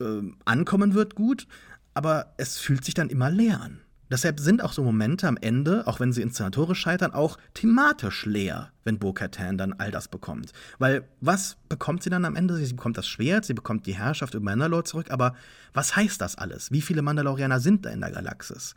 [0.00, 1.46] äh, ankommen wird gut.
[1.94, 3.80] Aber es fühlt sich dann immer leer an.
[4.10, 8.70] Deshalb sind auch so Momente am Ende, auch wenn sie inszenatorisch scheitern, auch thematisch leer,
[8.84, 10.52] wenn Bo-Katan dann all das bekommt.
[10.78, 12.54] Weil was bekommt sie dann am Ende?
[12.56, 15.34] Sie bekommt das Schwert, sie bekommt die Herrschaft über Mandalore zurück, aber
[15.72, 16.70] was heißt das alles?
[16.70, 18.74] Wie viele Mandalorianer sind da in der Galaxis?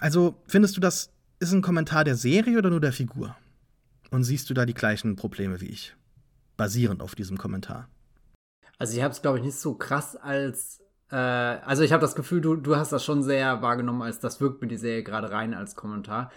[0.00, 3.36] Also, findest du, das ist ein Kommentar der Serie oder nur der Figur?
[4.12, 5.96] Und siehst du da die gleichen Probleme wie ich?
[6.58, 7.88] Basierend auf diesem Kommentar.
[8.78, 12.14] Also ich habe es, glaube ich, nicht so krass als äh, also ich habe das
[12.14, 15.30] Gefühl, du, du hast das schon sehr wahrgenommen, als das wirkt mir die Serie gerade
[15.30, 16.30] rein als Kommentar.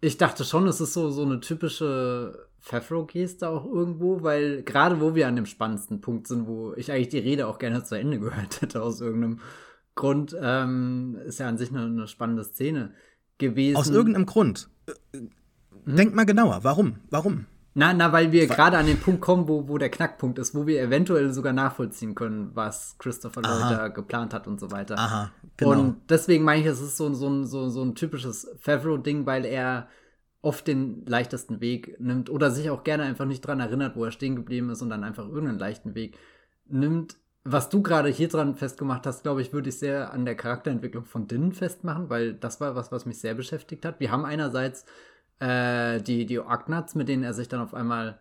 [0.00, 5.16] Ich dachte schon, es ist so, so eine typische Favreau-Geste auch irgendwo, weil gerade wo
[5.16, 8.18] wir an dem spannendsten Punkt sind, wo ich eigentlich die Rede auch gerne zu Ende
[8.20, 9.40] gehört hätte aus irgendeinem
[9.96, 12.94] Grund, ähm, ist ja an sich eine, eine spannende Szene
[13.38, 13.76] gewesen.
[13.76, 14.68] Aus irgendeinem Grund.
[15.86, 16.60] Äh, Denk mal genauer.
[16.62, 16.96] Warum?
[17.10, 17.46] Warum?
[17.74, 20.66] Na, na, weil wir gerade an den Punkt kommen, wo, wo der Knackpunkt ist, wo
[20.66, 24.98] wir eventuell sogar nachvollziehen können, was Christopher Lloyd da geplant hat und so weiter.
[24.98, 25.70] Aha, genau.
[25.70, 29.46] Und deswegen meine ich, es ist so, so, ein- so, so ein typisches Favreau-Ding, weil
[29.46, 29.88] er
[30.42, 34.10] oft den leichtesten Weg nimmt oder sich auch gerne einfach nicht dran erinnert, wo er
[34.10, 36.18] stehen geblieben ist und dann einfach irgendeinen leichten Weg
[36.66, 37.16] nimmt.
[37.44, 41.06] Was du gerade hier dran festgemacht hast, glaube ich, würde ich sehr an der Charakterentwicklung
[41.06, 43.98] von Din festmachen, weil das war was, was mich sehr beschäftigt hat.
[43.98, 44.84] Wir haben einerseits
[45.42, 48.18] äh, die, die Ognats, mit denen er sich dann auf einmal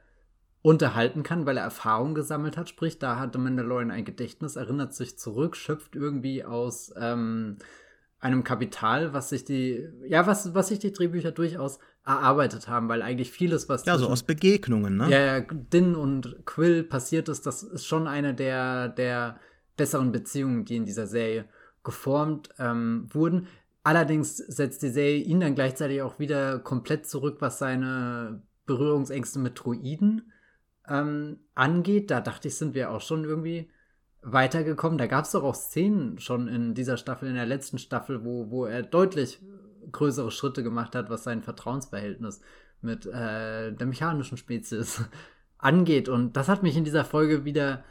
[0.63, 2.69] unterhalten kann, weil er Erfahrung gesammelt hat.
[2.69, 7.57] Sprich, da hatte Mandalorian ein Gedächtnis, erinnert sich zurück, schöpft irgendwie aus ähm,
[8.19, 13.01] einem Kapital, was sich die, ja, was, was sich die Drehbücher durchaus erarbeitet haben, weil
[13.01, 15.09] eigentlich vieles, was Ja, so aus Begegnungen, ne?
[15.09, 19.39] ja, ja, Din und Quill passiert ist, das ist schon eine der, der
[19.78, 21.45] besseren Beziehungen, die in dieser Serie
[21.84, 23.47] geformt ähm, wurden.
[23.84, 29.60] Allerdings setzt die Serie ihn dann gleichzeitig auch wieder komplett zurück, was seine Berührungsängste mit
[29.64, 30.32] Droiden
[30.88, 32.12] ähm, angeht.
[32.12, 33.70] Da dachte ich, sind wir auch schon irgendwie
[34.22, 35.00] weitergekommen.
[35.00, 38.52] Da gab es doch auch Szenen schon in dieser Staffel, in der letzten Staffel, wo,
[38.52, 39.42] wo er deutlich
[39.92, 42.42] größere Schritte gemacht hat, was sein Vertrauensverhältnis
[42.82, 45.04] mit äh, der mechanischen Spezies
[45.58, 46.08] angeht.
[46.08, 47.84] Und das hat mich in dieser Folge wieder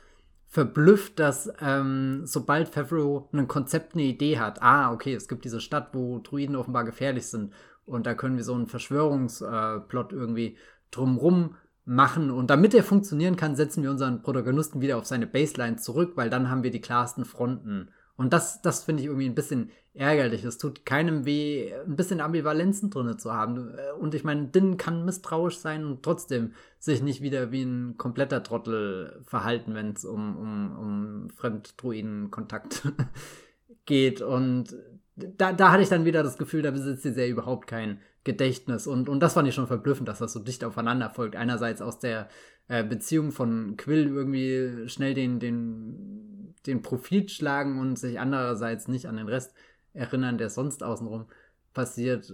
[0.51, 5.61] verblüfft, dass ähm, sobald Favreau ein Konzept, eine Idee hat, ah, okay, es gibt diese
[5.61, 7.53] Stadt, wo Druiden offenbar gefährlich sind
[7.87, 10.57] und da können wir so einen Verschwörungsplot irgendwie
[10.91, 15.77] drumrum machen und damit er funktionieren kann, setzen wir unseren Protagonisten wieder auf seine Baseline
[15.77, 17.91] zurück, weil dann haben wir die klarsten Fronten.
[18.21, 20.45] Und das, das finde ich irgendwie ein bisschen ärgerlich.
[20.45, 23.71] Es tut keinem weh, ein bisschen Ambivalenzen drin zu haben.
[23.99, 28.43] Und ich meine, Din kann misstrauisch sein und trotzdem sich nicht wieder wie ein kompletter
[28.43, 32.93] Trottel verhalten, wenn es um, um, um Fremddruiden-Kontakt
[33.87, 34.21] geht.
[34.21, 34.77] Und
[35.17, 38.87] da, da hatte ich dann wieder das Gefühl, da besitzt die Serie überhaupt kein Gedächtnis.
[38.87, 41.37] Und, und das fand ich schon verblüffend, dass das so dicht aufeinander folgt.
[41.37, 42.29] Einerseits aus der
[42.71, 49.07] äh, Beziehung von Quill irgendwie schnell den, den, den Profit schlagen und sich andererseits nicht
[49.07, 49.53] an den Rest
[49.93, 51.27] erinnern, der sonst außenrum
[51.75, 52.33] passiert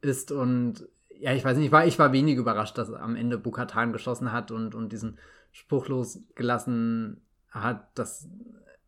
[0.00, 0.32] ist.
[0.32, 0.88] Und
[1.18, 4.32] ja, ich weiß nicht, ich war, ich war wenig überrascht, dass am Ende Bukatan geschossen
[4.32, 5.18] hat und, und diesen
[5.52, 7.90] Spruch losgelassen hat.
[7.94, 8.26] Das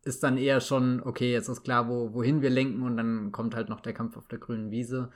[0.02, 3.54] ist dann eher schon, okay, jetzt ist klar, wo, wohin wir lenken und dann kommt
[3.54, 5.10] halt noch der Kampf auf der grünen Wiese.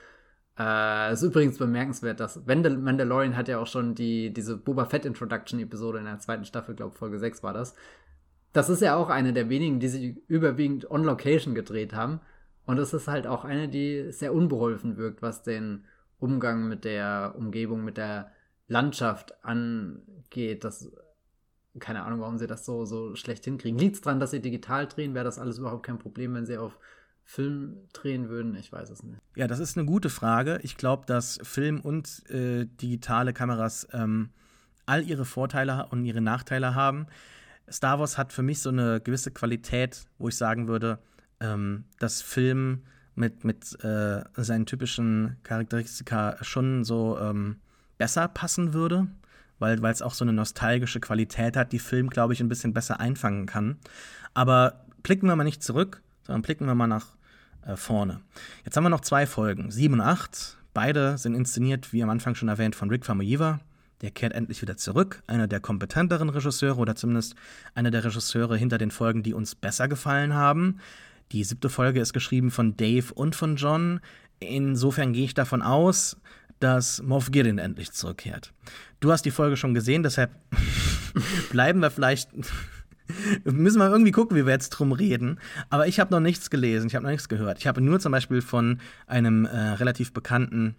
[0.59, 5.05] Äh, ist übrigens bemerkenswert, dass Mandal Mandalorian hat ja auch schon die, diese Boba Fett
[5.05, 7.75] Introduction Episode in der zweiten Staffel, glaube Folge 6 war das.
[8.51, 12.19] Das ist ja auch eine der wenigen, die sich überwiegend on Location gedreht haben.
[12.65, 15.85] Und es ist halt auch eine, die sehr unbeholfen wirkt, was den
[16.19, 18.31] Umgang mit der Umgebung, mit der
[18.67, 20.65] Landschaft angeht.
[20.65, 20.91] Das,
[21.79, 23.79] keine Ahnung, warum sie das so, so schlecht hinkriegen.
[23.79, 25.13] Liegt es daran, dass sie digital drehen?
[25.13, 26.77] Wäre das alles überhaupt kein Problem, wenn sie auf
[27.29, 28.55] Film drehen würden?
[28.55, 29.19] Ich weiß es nicht.
[29.35, 30.59] Ja, das ist eine gute Frage.
[30.63, 34.31] Ich glaube, dass Film und äh, digitale Kameras ähm,
[34.87, 37.05] all ihre Vorteile und ihre Nachteile haben.
[37.69, 40.97] Star Wars hat für mich so eine gewisse Qualität, wo ich sagen würde,
[41.39, 42.81] ähm, dass Film
[43.13, 47.57] mit, mit äh, seinen typischen Charakteristika schon so ähm,
[47.99, 49.05] besser passen würde,
[49.59, 52.99] weil es auch so eine nostalgische Qualität hat, die Film, glaube ich, ein bisschen besser
[52.99, 53.77] einfangen kann.
[54.33, 57.18] Aber blicken wir mal nicht zurück, sondern blicken wir mal nach
[57.65, 58.21] äh, vorne.
[58.65, 60.57] Jetzt haben wir noch zwei Folgen, 7 und 8.
[60.73, 63.59] Beide sind inszeniert, wie am Anfang schon erwähnt, von Rick Famuyiwa.
[64.01, 67.35] Der kehrt endlich wieder zurück, einer der kompetenteren Regisseure oder zumindest
[67.75, 70.79] einer der Regisseure hinter den Folgen, die uns besser gefallen haben.
[71.31, 73.99] Die siebte Folge ist geschrieben von Dave und von John.
[74.39, 76.17] Insofern gehe ich davon aus,
[76.59, 78.53] dass Moff Gideon endlich zurückkehrt.
[78.99, 80.31] Du hast die Folge schon gesehen, deshalb
[81.51, 82.29] bleiben wir vielleicht
[83.43, 85.39] Müssen wir irgendwie gucken, wie wir jetzt drum reden.
[85.69, 87.59] Aber ich habe noch nichts gelesen, ich habe noch nichts gehört.
[87.59, 90.75] Ich habe nur zum Beispiel von einem äh, relativ bekannten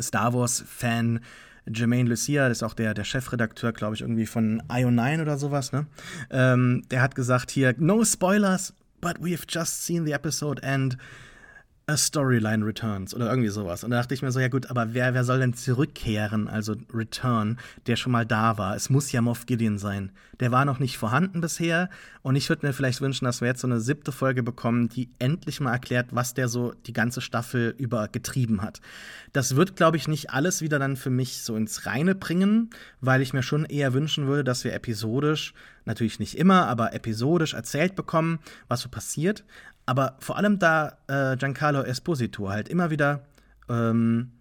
[0.00, 1.20] Star Wars-Fan,
[1.66, 5.72] Jermaine Lucia, das ist auch der, der Chefredakteur, glaube ich, irgendwie von IO9 oder sowas,
[5.72, 5.86] ne?
[6.30, 10.96] Ähm, der hat gesagt hier, no spoilers, but we've just seen the episode and
[11.86, 13.82] A Storyline Returns oder irgendwie sowas.
[13.84, 16.76] Und da dachte ich mir so, ja gut, aber wer, wer soll denn zurückkehren, also
[16.92, 18.76] Return, der schon mal da war?
[18.76, 20.12] Es muss ja Moff Gideon sein.
[20.42, 21.88] Der war noch nicht vorhanden bisher
[22.22, 25.08] und ich würde mir vielleicht wünschen, dass wir jetzt so eine siebte Folge bekommen, die
[25.20, 28.80] endlich mal erklärt, was der so die ganze Staffel über getrieben hat.
[29.32, 32.70] Das wird, glaube ich, nicht alles wieder dann für mich so ins Reine bringen,
[33.00, 37.54] weil ich mir schon eher wünschen würde, dass wir episodisch, natürlich nicht immer, aber episodisch
[37.54, 39.44] erzählt bekommen, was so passiert.
[39.86, 43.22] Aber vor allem da äh, Giancarlo Esposito halt immer wieder
[43.68, 44.32] ähm,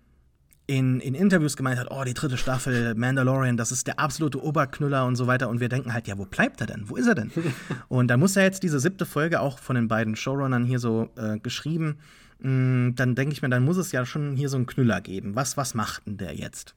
[0.72, 5.06] in, in Interviews gemeint hat, oh, die dritte Staffel Mandalorian, das ist der absolute Oberknüller
[5.06, 5.50] und so weiter.
[5.50, 6.90] Und wir denken halt, ja, wo bleibt er denn?
[6.90, 7.30] Wo ist er denn?
[7.90, 11.10] und da muss ja jetzt diese siebte Folge auch von den beiden Showrunnern hier so
[11.18, 11.98] äh, geschrieben.
[12.40, 15.36] Mm, dann denke ich mir, dann muss es ja schon hier so einen Knüller geben.
[15.36, 16.74] Was, was macht denn der jetzt?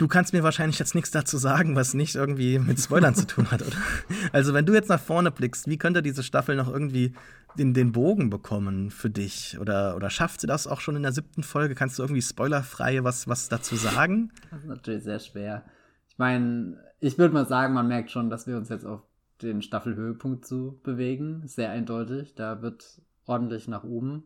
[0.00, 3.50] Du kannst mir wahrscheinlich jetzt nichts dazu sagen, was nicht irgendwie mit Spoilern zu tun
[3.50, 3.76] hat, oder?
[4.32, 7.12] Also, wenn du jetzt nach vorne blickst, wie könnte diese Staffel noch irgendwie
[7.58, 9.58] den, den Bogen bekommen für dich?
[9.60, 11.74] Oder, oder schafft sie das auch schon in der siebten Folge?
[11.74, 14.32] Kannst du irgendwie spoilerfrei was, was dazu sagen?
[14.50, 15.66] Das ist natürlich sehr schwer.
[16.08, 19.02] Ich meine, ich würde mal sagen, man merkt schon, dass wir uns jetzt auf
[19.42, 21.42] den Staffelhöhepunkt zu bewegen.
[21.44, 22.34] Sehr eindeutig.
[22.34, 24.22] Da wird ordentlich nach oben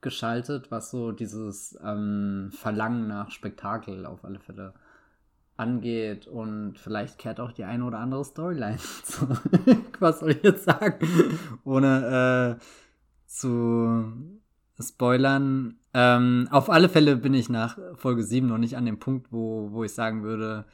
[0.00, 4.72] geschaltet, was so dieses ähm, Verlangen nach Spektakel auf alle Fälle
[5.56, 9.96] angeht und vielleicht kehrt auch die eine oder andere Storyline zurück.
[10.00, 11.06] Was soll ich jetzt sagen?
[11.64, 12.62] Ohne äh,
[13.26, 14.12] zu
[14.78, 15.78] spoilern.
[15.94, 19.72] Ähm, auf alle Fälle bin ich nach Folge 7 noch nicht an dem Punkt, wo,
[19.72, 20.66] wo ich sagen würde,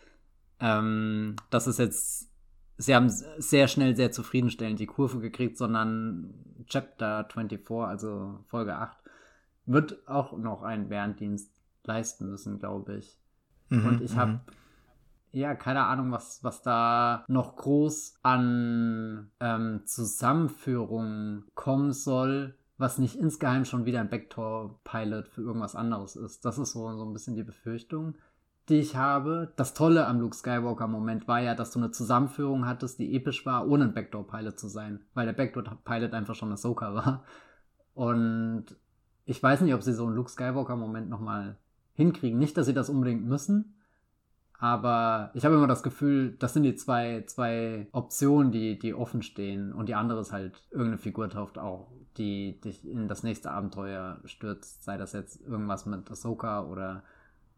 [0.58, 2.28] ähm, das ist jetzt,
[2.76, 6.34] sie haben sehr schnell, sehr zufriedenstellend die Kurve gekriegt, sondern
[6.66, 8.96] Chapter 24, also Folge 8,
[9.66, 11.52] wird auch noch einen Bärendienst
[11.84, 13.16] leisten müssen, glaube ich.
[13.68, 14.40] Mhm, und ich habe mhm
[15.32, 23.16] ja, keine Ahnung, was, was da noch groß an ähm, Zusammenführungen kommen soll, was nicht
[23.16, 26.44] insgeheim schon wieder ein Backdoor-Pilot für irgendwas anderes ist.
[26.44, 28.14] Das ist so, so ein bisschen die Befürchtung,
[28.68, 29.52] die ich habe.
[29.56, 33.66] Das Tolle am Luke Skywalker-Moment war ja, dass du eine Zusammenführung hattest, die episch war,
[33.66, 37.24] ohne ein Backdoor-Pilot zu sein, weil der Backdoor-Pilot einfach schon Ahsoka war.
[37.94, 38.76] Und
[39.24, 41.56] ich weiß nicht, ob sie so einen Luke Skywalker-Moment nochmal
[41.94, 42.38] hinkriegen.
[42.38, 43.76] Nicht, dass sie das unbedingt müssen,
[44.62, 49.22] aber ich habe immer das Gefühl, das sind die zwei, zwei Optionen, die, die offen
[49.22, 49.72] stehen.
[49.72, 54.20] Und die andere ist halt, irgendeine Figur taucht auch, die dich in das nächste Abenteuer
[54.24, 54.84] stürzt.
[54.84, 57.02] Sei das jetzt irgendwas mit Ahsoka oder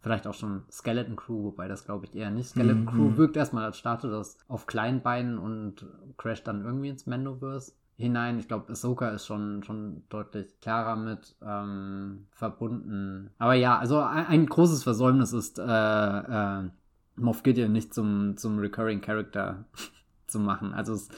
[0.00, 2.48] vielleicht auch schon Skeleton Crew, wobei das glaube ich eher nicht.
[2.48, 2.88] Skeleton mhm.
[2.88, 5.84] Crew wirkt erstmal als startet das auf kleinen Beinen und
[6.16, 7.72] crasht dann irgendwie ins Mandoverse.
[7.96, 8.38] hinein.
[8.38, 13.28] Ich glaube, Ahsoka ist schon, schon deutlich klarer mit ähm, verbunden.
[13.36, 16.70] Aber ja, also ein, ein großes Versäumnis ist, äh, äh,
[17.16, 19.64] Moff Gideon nicht zum, zum Recurring Character
[20.26, 20.72] zu machen.
[20.72, 21.08] Also es,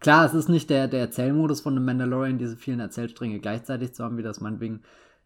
[0.00, 4.04] klar, es ist nicht der, der Erzählmodus von The Mandalorian, diese vielen Erzählstränge gleichzeitig zu
[4.04, 4.82] haben, wie das meinetwegen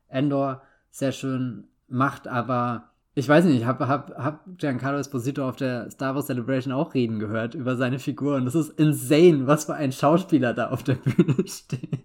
[0.09, 5.57] Endor sehr schön macht, aber ich weiß nicht, ich habe hab, hab Giancarlo Esposito auf
[5.57, 9.64] der Star Wars Celebration auch reden gehört über seine Figur und das ist insane, was
[9.64, 12.05] für ein Schauspieler da auf der Bühne steht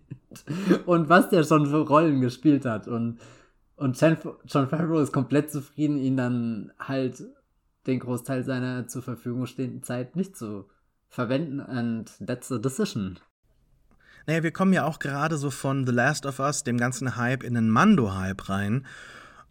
[0.85, 3.19] und was der schon für Rollen gespielt hat und
[3.77, 7.21] und John Favreau ist komplett zufrieden, ihn dann halt
[7.87, 10.69] den Großteil seiner zur Verfügung stehenden Zeit nicht zu
[11.09, 13.19] verwenden and that's the decision.
[14.27, 17.43] Naja, wir kommen ja auch gerade so von The Last of Us, dem ganzen Hype,
[17.43, 18.85] in den Mando-Hype rein.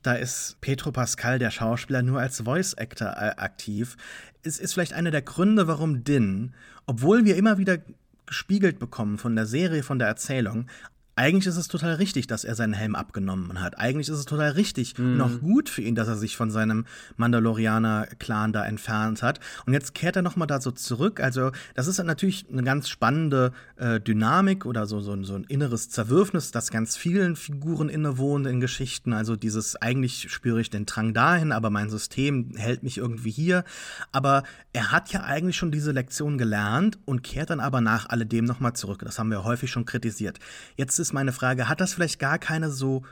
[0.02, 3.96] Da ist Petro Pascal, der Schauspieler, nur als Voice Actor aktiv.
[4.42, 6.54] Es ist vielleicht einer der Gründe, warum Din,
[6.86, 7.78] obwohl wir immer wieder
[8.26, 10.66] gespiegelt bekommen von der Serie, von der Erzählung,
[11.16, 13.78] eigentlich ist es total richtig, dass er seinen Helm abgenommen hat.
[13.78, 15.14] Eigentlich ist es total richtig mhm.
[15.14, 16.86] und auch gut für ihn, dass er sich von seinem
[17.16, 19.38] Mandalorianer-Clan da entfernt hat.
[19.64, 21.20] Und jetzt kehrt er nochmal da so zurück.
[21.20, 25.88] Also, das ist natürlich eine ganz spannende äh, Dynamik oder so, so, so ein inneres
[25.88, 29.12] Zerwürfnis, das ganz vielen Figuren innewohnt in Geschichten.
[29.12, 33.64] Also, dieses, eigentlich spüre ich den Drang dahin, aber mein System hält mich irgendwie hier.
[34.10, 34.42] Aber
[34.72, 38.72] er hat ja eigentlich schon diese Lektion gelernt und kehrt dann aber nach alledem nochmal
[38.72, 39.02] zurück.
[39.04, 40.40] Das haben wir häufig schon kritisiert.
[40.76, 43.02] Jetzt ist meine Frage, hat das vielleicht gar keine so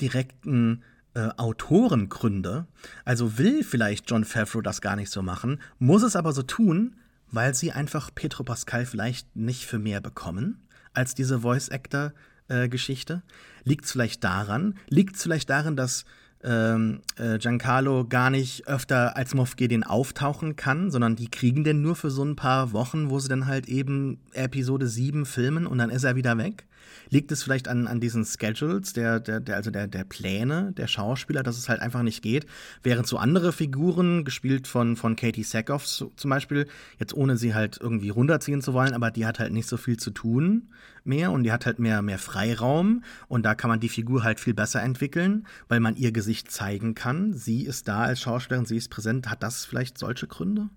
[0.00, 0.82] direkten
[1.14, 2.66] äh, Autorengründe?
[3.04, 6.96] Also will vielleicht John Favreau das gar nicht so machen, muss es aber so tun,
[7.30, 13.22] weil sie einfach Petro Pascal vielleicht nicht für mehr bekommen als diese Voice-Actor-Geschichte?
[13.24, 14.74] Äh, Liegt es vielleicht daran?
[14.88, 16.04] Liegt es vielleicht daran, dass
[16.44, 21.82] ähm, äh, Giancarlo gar nicht öfter als Moff Gideon auftauchen kann, sondern die kriegen den
[21.82, 25.78] nur für so ein paar Wochen, wo sie dann halt eben Episode 7 filmen und
[25.78, 26.67] dann ist er wieder weg?
[27.10, 30.86] Liegt es vielleicht an, an diesen Schedules, der, der, der, also der, der Pläne der
[30.86, 32.46] Schauspieler, dass es halt einfach nicht geht?
[32.82, 36.66] Während so andere Figuren, gespielt von, von Katie Sackhoff zum Beispiel,
[36.98, 39.96] jetzt ohne sie halt irgendwie runterziehen zu wollen, aber die hat halt nicht so viel
[39.96, 40.68] zu tun
[41.04, 44.38] mehr und die hat halt mehr, mehr Freiraum und da kann man die Figur halt
[44.38, 47.32] viel besser entwickeln, weil man ihr Gesicht zeigen kann.
[47.32, 49.30] Sie ist da als Schauspielerin, sie ist präsent.
[49.30, 50.68] Hat das vielleicht solche Gründe?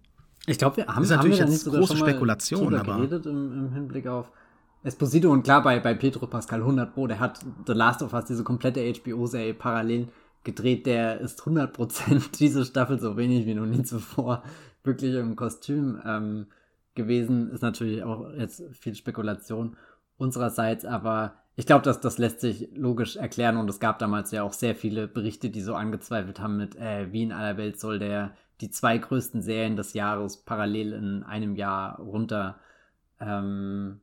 [0.48, 3.54] Ich glaube, wir haben, das ist natürlich haben wir jetzt große Spekulation, aber geredet im,
[3.54, 4.32] im Hinblick auf
[4.84, 8.26] Esposito und klar bei, bei Pedro Pascal 100 Pro, der hat The Last of Us,
[8.26, 10.08] diese komplette HBO-Serie parallel
[10.44, 14.44] gedreht, der ist 100% diese Staffel so wenig wie noch nie zuvor
[14.84, 16.48] wirklich im Kostüm ähm,
[16.96, 17.52] gewesen.
[17.52, 19.78] Ist natürlich auch jetzt viel Spekulation
[20.18, 24.42] unsererseits, aber ich glaube, dass das lässt sich logisch erklären und es gab damals ja
[24.42, 28.00] auch sehr viele Berichte, die so angezweifelt haben mit, äh, wie in aller Welt soll
[28.00, 32.60] der die zwei größten Serien des Jahres parallel in einem Jahr runter
[33.20, 34.02] ähm,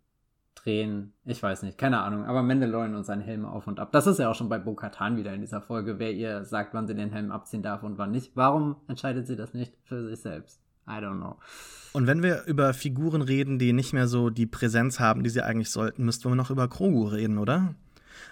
[0.69, 1.13] drehen.
[1.25, 2.25] Ich weiß nicht, keine Ahnung.
[2.25, 3.91] Aber Mandalorian und sein Helm auf und ab.
[3.93, 6.87] Das ist ja auch schon bei Bo-Katan wieder in dieser Folge, wer ihr sagt, wann
[6.87, 8.33] sie den Helm abziehen darf und wann nicht.
[8.35, 10.61] Warum entscheidet sie das nicht für sich selbst?
[10.87, 11.37] I don't know.
[11.93, 15.43] Und wenn wir über Figuren reden, die nicht mehr so die Präsenz haben, die sie
[15.43, 17.75] eigentlich sollten, müssten wir noch über Krogu reden, oder?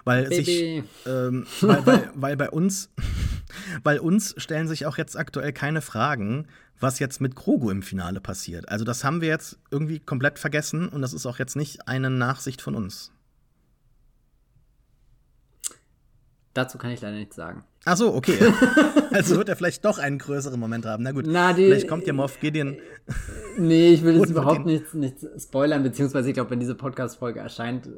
[0.05, 0.45] Weil Baby.
[0.45, 2.93] sich, ähm, weil, weil, weil bei uns,
[3.82, 6.47] weil uns stellen sich auch jetzt aktuell keine Fragen,
[6.78, 8.68] was jetzt mit Krogu im Finale passiert.
[8.68, 12.11] Also das haben wir jetzt irgendwie komplett vergessen und das ist auch jetzt nicht eine
[12.11, 13.12] Nachsicht von uns.
[16.57, 17.64] Dazu kann ich leider nichts sagen.
[17.84, 18.38] Ach so, okay.
[19.12, 21.03] also wird er vielleicht doch einen größeren Moment haben.
[21.03, 22.78] Na gut, Na, die, vielleicht kommt ja Moff Gideon.
[23.59, 27.88] Nee, ich will jetzt überhaupt nichts, nichts spoilern, beziehungsweise ich glaube, wenn diese Podcast-Folge erscheint,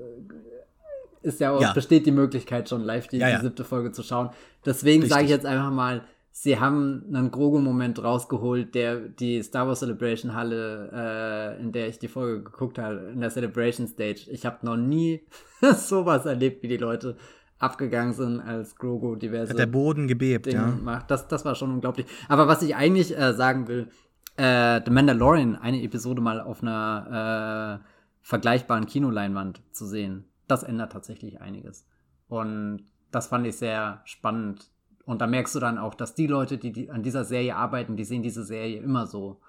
[1.23, 1.73] ist ja auch, ja.
[1.73, 3.39] besteht die Möglichkeit schon live die, ja, ja.
[3.39, 4.31] die siebte Folge zu schauen.
[4.65, 9.81] Deswegen sage ich jetzt einfach mal, sie haben einen Grogu-Moment rausgeholt, der die Star Wars
[9.81, 14.27] Celebration Halle, äh, in der ich die Folge geguckt habe, in der Celebration Stage.
[14.31, 15.23] Ich habe noch nie
[15.77, 17.17] sowas erlebt, wie die Leute
[17.59, 19.51] abgegangen sind, als Grogu diverse.
[19.51, 20.67] Hat der Boden gebebt, Dinge ja.
[20.67, 21.11] Macht.
[21.11, 22.07] Das, das war schon unglaublich.
[22.29, 23.89] Aber was ich eigentlich äh, sagen will,
[24.37, 27.85] äh, The Mandalorian, eine Episode mal auf einer äh,
[28.23, 31.87] vergleichbaren Kinoleinwand zu sehen, das ändert tatsächlich einiges.
[32.29, 34.71] Und das fand ich sehr spannend,
[35.09, 37.97] und da merkst du dann auch, dass die Leute, die, die an dieser Serie arbeiten,
[37.97, 39.41] die sehen diese Serie immer so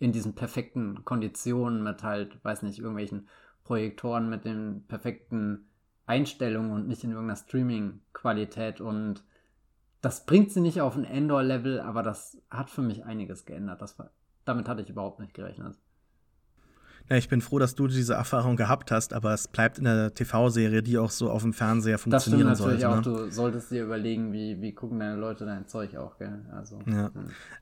[0.00, 3.28] in diesen perfekten Konditionen mit halt, weiß nicht, irgendwelchen
[3.62, 5.68] Projektoren mit den perfekten
[6.06, 8.80] Einstellungen und nicht in irgendeiner Streaming-Qualität.
[8.80, 9.22] Und
[10.00, 13.82] das bringt sie nicht auf ein Endor-Level, aber das hat für mich einiges geändert.
[13.82, 13.96] Das
[14.44, 15.78] damit hatte ich überhaupt nicht gerechnet.
[17.10, 20.14] Ja, ich bin froh, dass du diese Erfahrung gehabt hast, aber es bleibt in der
[20.14, 23.10] TV-Serie, die auch so auf dem Fernseher funktionieren das stimmt natürlich sollte.
[23.10, 23.18] auch.
[23.20, 23.26] Ne?
[23.26, 26.40] Du solltest dir überlegen, wie, wie gucken deine Leute dein Zeug auch, gell?
[26.52, 27.10] Also, ja.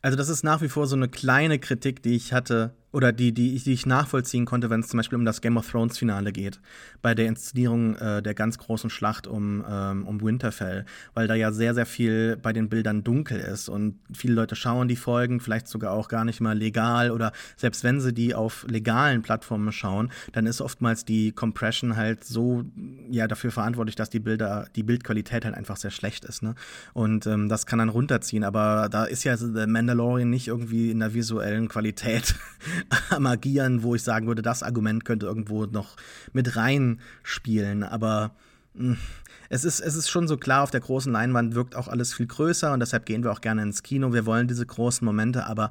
[0.01, 3.33] also das ist nach wie vor so eine kleine Kritik, die ich hatte oder die,
[3.33, 6.33] die, die ich nachvollziehen konnte, wenn es zum Beispiel um das Game of Thrones Finale
[6.33, 6.61] geht,
[7.01, 10.85] bei der Inszenierung äh, der ganz großen Schlacht um, ähm, um Winterfell,
[11.15, 14.89] weil da ja sehr, sehr viel bei den Bildern dunkel ist und viele Leute schauen
[14.89, 18.67] die Folgen, vielleicht sogar auch gar nicht mal legal oder selbst wenn sie die auf
[18.69, 22.65] legalen Plattformen schauen, dann ist oftmals die Compression halt so
[23.11, 26.43] ja dafür verantwortlich, dass die Bilder, die Bildqualität halt einfach sehr schlecht ist.
[26.43, 26.55] Ne?
[26.93, 31.01] Und ähm, das kann dann runterziehen, aber da ist ja The Mandalorian nicht irgendwie in
[31.01, 32.35] der visuellen Qualität
[33.11, 35.97] am Agieren, wo ich sagen würde, das Argument könnte irgendwo noch
[36.33, 37.83] mit reinspielen.
[37.83, 38.33] Aber
[38.77, 38.97] hm,
[39.49, 42.27] es ist, es ist schon so klar, auf der großen Leinwand wirkt auch alles viel
[42.27, 44.13] größer und deshalb gehen wir auch gerne ins Kino.
[44.13, 45.71] Wir wollen diese großen Momente, aber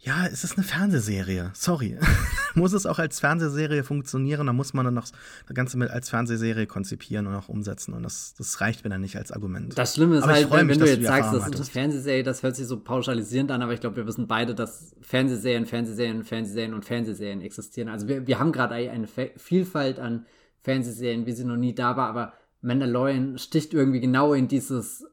[0.00, 1.50] ja, es ist eine Fernsehserie.
[1.54, 1.98] Sorry.
[2.54, 6.08] muss es auch als Fernsehserie funktionieren, dann muss man dann noch das Ganze mit als
[6.08, 7.94] Fernsehserie konzipieren und auch umsetzen.
[7.94, 9.76] Und das, das reicht mir dann nicht als Argument.
[9.76, 12.22] Das Schlimme ist aber halt, wenn, mich, wenn du jetzt sagst, das ist eine Fernsehserie,
[12.22, 16.24] das hört sich so pauschalisierend an, aber ich glaube, wir wissen beide, dass Fernsehserien, Fernsehserien,
[16.24, 17.88] Fernsehserien und Fernsehserien existieren.
[17.88, 20.26] Also wir, wir haben gerade eine Vielfalt an
[20.62, 25.06] Fernsehserien, wie sie noch nie da war, aber Mandalorian sticht irgendwie genau in dieses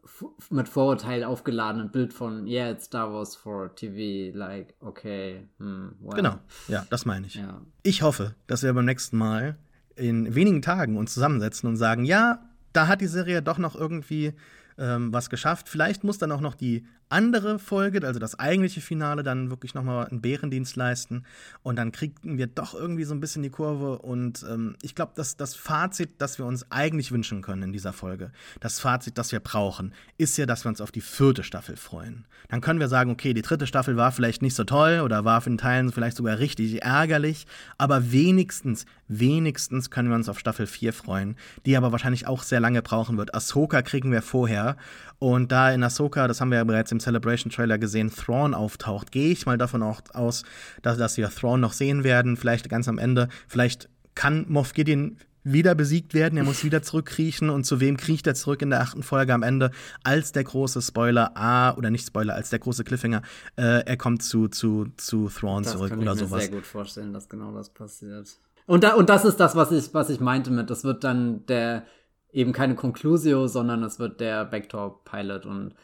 [0.50, 6.16] mit Vorurteil aufgeladene Bild von, yeah, it's Star Wars for TV, like, okay, hm, well.
[6.16, 7.36] Genau, ja, das meine ich.
[7.36, 7.62] Ja.
[7.84, 9.58] Ich hoffe, dass wir beim nächsten Mal
[9.96, 14.34] in wenigen Tagen uns zusammensetzen und sagen, ja, da hat die Serie doch noch irgendwie
[14.78, 15.70] ähm, was geschafft.
[15.70, 16.86] Vielleicht muss dann auch noch die
[17.16, 21.24] andere Folge, also das eigentliche Finale, dann wirklich nochmal einen Bärendienst leisten.
[21.64, 24.00] Und dann kriegen wir doch irgendwie so ein bisschen die Kurve.
[24.00, 27.94] Und ähm, ich glaube, dass das Fazit, das wir uns eigentlich wünschen können in dieser
[27.94, 31.78] Folge, das Fazit, das wir brauchen, ist ja, dass wir uns auf die vierte Staffel
[31.78, 32.26] freuen.
[32.50, 35.46] Dann können wir sagen, okay, die dritte Staffel war vielleicht nicht so toll oder war
[35.48, 37.46] in Teilen vielleicht sogar richtig ärgerlich,
[37.78, 41.36] aber wenigstens, wenigstens können wir uns auf Staffel 4 freuen,
[41.66, 43.34] die aber wahrscheinlich auch sehr lange brauchen wird.
[43.34, 44.76] Ahsoka kriegen wir vorher.
[45.18, 49.12] Und da in Ahsoka, das haben wir ja bereits im Celebration Trailer gesehen, Thrawn auftaucht,
[49.12, 50.44] gehe ich mal davon auch aus,
[50.82, 53.30] dass, dass wir Thrawn noch sehen werden, vielleicht ganz am Ende.
[53.48, 58.26] Vielleicht kann Moff Gideon wieder besiegt werden, er muss wieder zurückkriechen und zu wem kriecht
[58.26, 59.70] er zurück in der achten Folge am Ende?
[60.04, 63.22] Als der große Spoiler, ah, oder nicht Spoiler, als der große Cliffhanger,
[63.56, 66.22] äh, er kommt zu, zu, zu Thrawn das zurück oder sowas.
[66.22, 68.40] Ich kann mir sehr gut vorstellen, dass genau das passiert.
[68.66, 71.46] Und, da, und das ist das, was ich, was ich meinte mit, das wird dann
[71.46, 71.86] der,
[72.32, 75.76] eben keine Conclusio, sondern es wird der Backdoor-Pilot und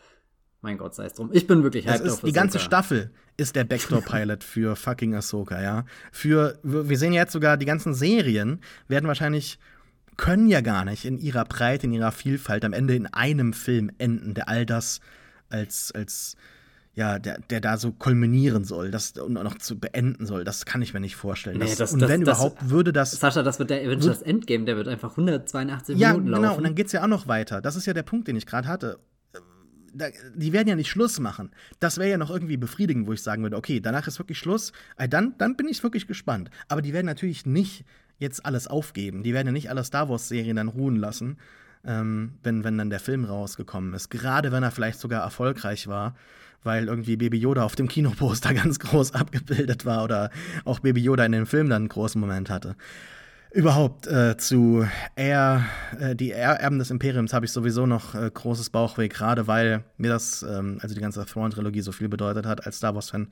[0.61, 1.29] mein Gott, sei es drum.
[1.33, 5.85] Ich bin wirklich hyped auf Die ganze Staffel ist der Backdoor-Pilot für fucking Ahsoka, ja.
[6.11, 9.57] Für, wir sehen jetzt sogar, die ganzen Serien werden wahrscheinlich,
[10.17, 13.91] können ja gar nicht in ihrer Breite, in ihrer Vielfalt am Ende in einem Film
[13.97, 14.99] enden, der all das
[15.49, 16.35] als, als
[16.93, 20.81] ja, der, der da so kulminieren soll, das und noch zu beenden soll, das kann
[20.81, 21.59] ich mir nicht vorstellen.
[21.59, 23.11] Das, nee, das, und das, wenn überhaupt würde das.
[23.11, 26.43] Sascha, das wird der Avengers Endgame, der wird einfach 182 ja, Minuten laufen.
[26.43, 27.61] Ja, genau, und dann geht's ja auch noch weiter.
[27.61, 28.99] Das ist ja der Punkt, den ich gerade hatte
[29.93, 31.51] da, die werden ja nicht Schluss machen.
[31.79, 34.71] Das wäre ja noch irgendwie befriedigend, wo ich sagen würde, okay, danach ist wirklich Schluss.
[34.97, 36.49] Äh, dann, dann bin ich wirklich gespannt.
[36.67, 37.85] Aber die werden natürlich nicht
[38.17, 39.23] jetzt alles aufgeben.
[39.23, 41.37] Die werden ja nicht alle Star Wars-Serien dann ruhen lassen,
[41.85, 44.09] ähm, wenn, wenn dann der Film rausgekommen ist.
[44.09, 46.15] Gerade wenn er vielleicht sogar erfolgreich war,
[46.63, 50.29] weil irgendwie Baby Yoda auf dem Kinoposter ganz groß abgebildet war oder
[50.65, 52.75] auch Baby Yoda in dem Film dann einen großen Moment hatte
[53.53, 55.65] überhaupt äh, zu Air,
[55.99, 60.09] äh, die Erben des Imperiums habe ich sowieso noch äh, großes Bauchweh, gerade weil mir
[60.09, 63.27] das, ähm, also die ganze Thrawn-Trilogie so viel bedeutet hat als Star Wars-Fan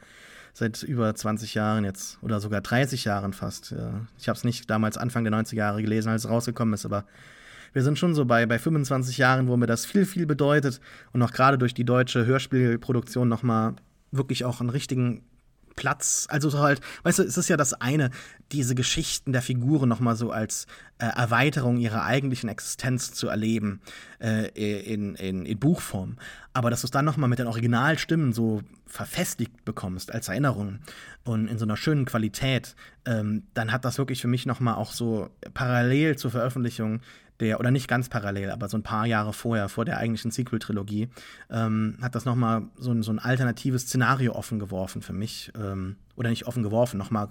[0.54, 3.72] seit über 20 Jahren jetzt oder sogar 30 Jahren fast.
[3.72, 4.02] Ja.
[4.18, 7.06] Ich habe es nicht damals Anfang der 90er Jahre gelesen, als es rausgekommen ist, aber
[7.72, 10.82] wir sind schon so bei, bei 25 Jahren, wo mir das viel, viel bedeutet
[11.14, 13.76] und auch gerade durch die deutsche Hörspielproduktion nochmal
[14.12, 15.24] wirklich auch einen richtigen
[15.76, 16.28] Platz.
[16.30, 18.10] Also so halt, weißt du, es ist ja das eine,
[18.52, 20.66] diese Geschichten der Figuren nochmal so als
[20.98, 23.82] äh, Erweiterung ihrer eigentlichen Existenz zu erleben
[24.20, 24.48] äh,
[24.82, 26.18] in, in, in Buchform.
[26.54, 30.80] Aber dass du es dann nochmal mit den Originalstimmen so verfestigt bekommst als Erinnerung
[31.24, 34.92] und in so einer schönen Qualität, ähm, dann hat das wirklich für mich nochmal auch
[34.92, 37.02] so parallel zur Veröffentlichung
[37.40, 41.10] der, oder nicht ganz parallel, aber so ein paar Jahre vorher, vor der eigentlichen Sequel-Trilogie,
[41.50, 45.52] ähm, hat das nochmal so, ein, so ein alternatives Szenario offen geworfen für mich.
[45.60, 47.30] Ähm, oder nicht offen geworfen, nochmal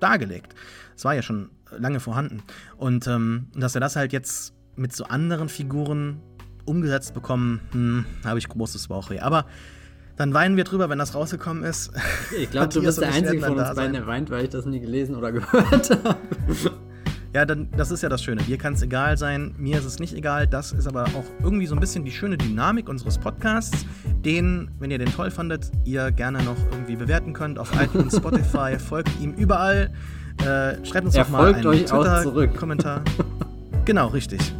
[0.00, 0.54] dargelegt.
[0.96, 2.42] Es war ja schon lange vorhanden.
[2.76, 6.20] Und ähm, dass wir das halt jetzt mit so anderen Figuren
[6.64, 9.20] umgesetzt bekommen, hm, habe ich großes Bauchweh.
[9.20, 9.46] Aber
[10.16, 11.92] dann weinen wir drüber, wenn das rausgekommen ist.
[12.36, 14.80] Ich glaube, du bist der Einzige von uns beiden, der weint, weil ich das nie
[14.80, 16.16] gelesen oder gehört habe.
[17.34, 18.42] Ja, dann, das ist ja das Schöne.
[18.42, 20.46] Dir kann es egal sein, mir ist es nicht egal.
[20.46, 23.86] Das ist aber auch irgendwie so ein bisschen die schöne Dynamik unseres Podcasts,
[24.24, 28.78] den, wenn ihr den toll fandet, ihr gerne noch irgendwie bewerten könnt auf iTunes, Spotify,
[28.78, 29.90] folgt ihm überall.
[30.44, 33.02] Äh, schreibt uns er doch mal einen Twitter-Kommentar.
[33.86, 34.54] genau, richtig.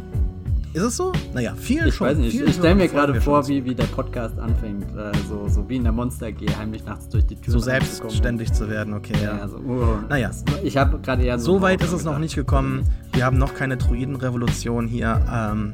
[0.73, 1.11] Ist es so?
[1.35, 2.07] Naja, viel ich schon.
[2.07, 4.85] Weiß nicht, ich stelle mir gerade vor, wie, wie der Podcast anfängt.
[4.97, 7.53] Äh, so, so wie in der Monster G, heimlich nachts durch die Tür.
[7.53, 9.13] So selbstständig zu werden, okay.
[9.21, 9.47] Ja, ja.
[9.47, 10.31] so, oh, naja.
[10.63, 11.53] Ich habe gerade eher so.
[11.53, 12.85] So weit ist es noch nicht gekommen.
[13.13, 15.21] Wir haben noch keine Druidenrevolution hier.
[15.31, 15.73] Ähm,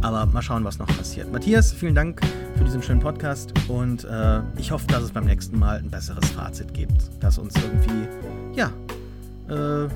[0.00, 1.30] aber mal schauen, was noch passiert.
[1.30, 2.20] Matthias, vielen Dank
[2.56, 6.28] für diesen schönen Podcast und äh, ich hoffe, dass es beim nächsten Mal ein besseres
[6.30, 8.08] Fazit gibt, das uns irgendwie,
[8.54, 8.70] ja,
[9.48, 9.88] äh,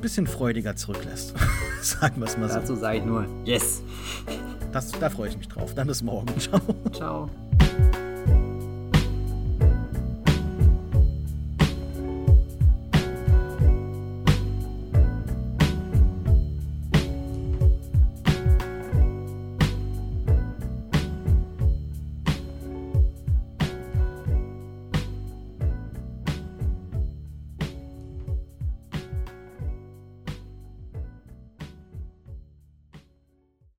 [0.00, 1.34] bisschen freudiger zurücklässt.
[1.82, 2.56] Sagen wir es mal so.
[2.56, 3.82] Dazu sage ich nur Yes.
[4.72, 5.74] Das, da freue ich mich drauf.
[5.74, 6.28] Dann bis morgen.
[6.38, 6.60] Ciao.
[6.92, 7.30] Ciao.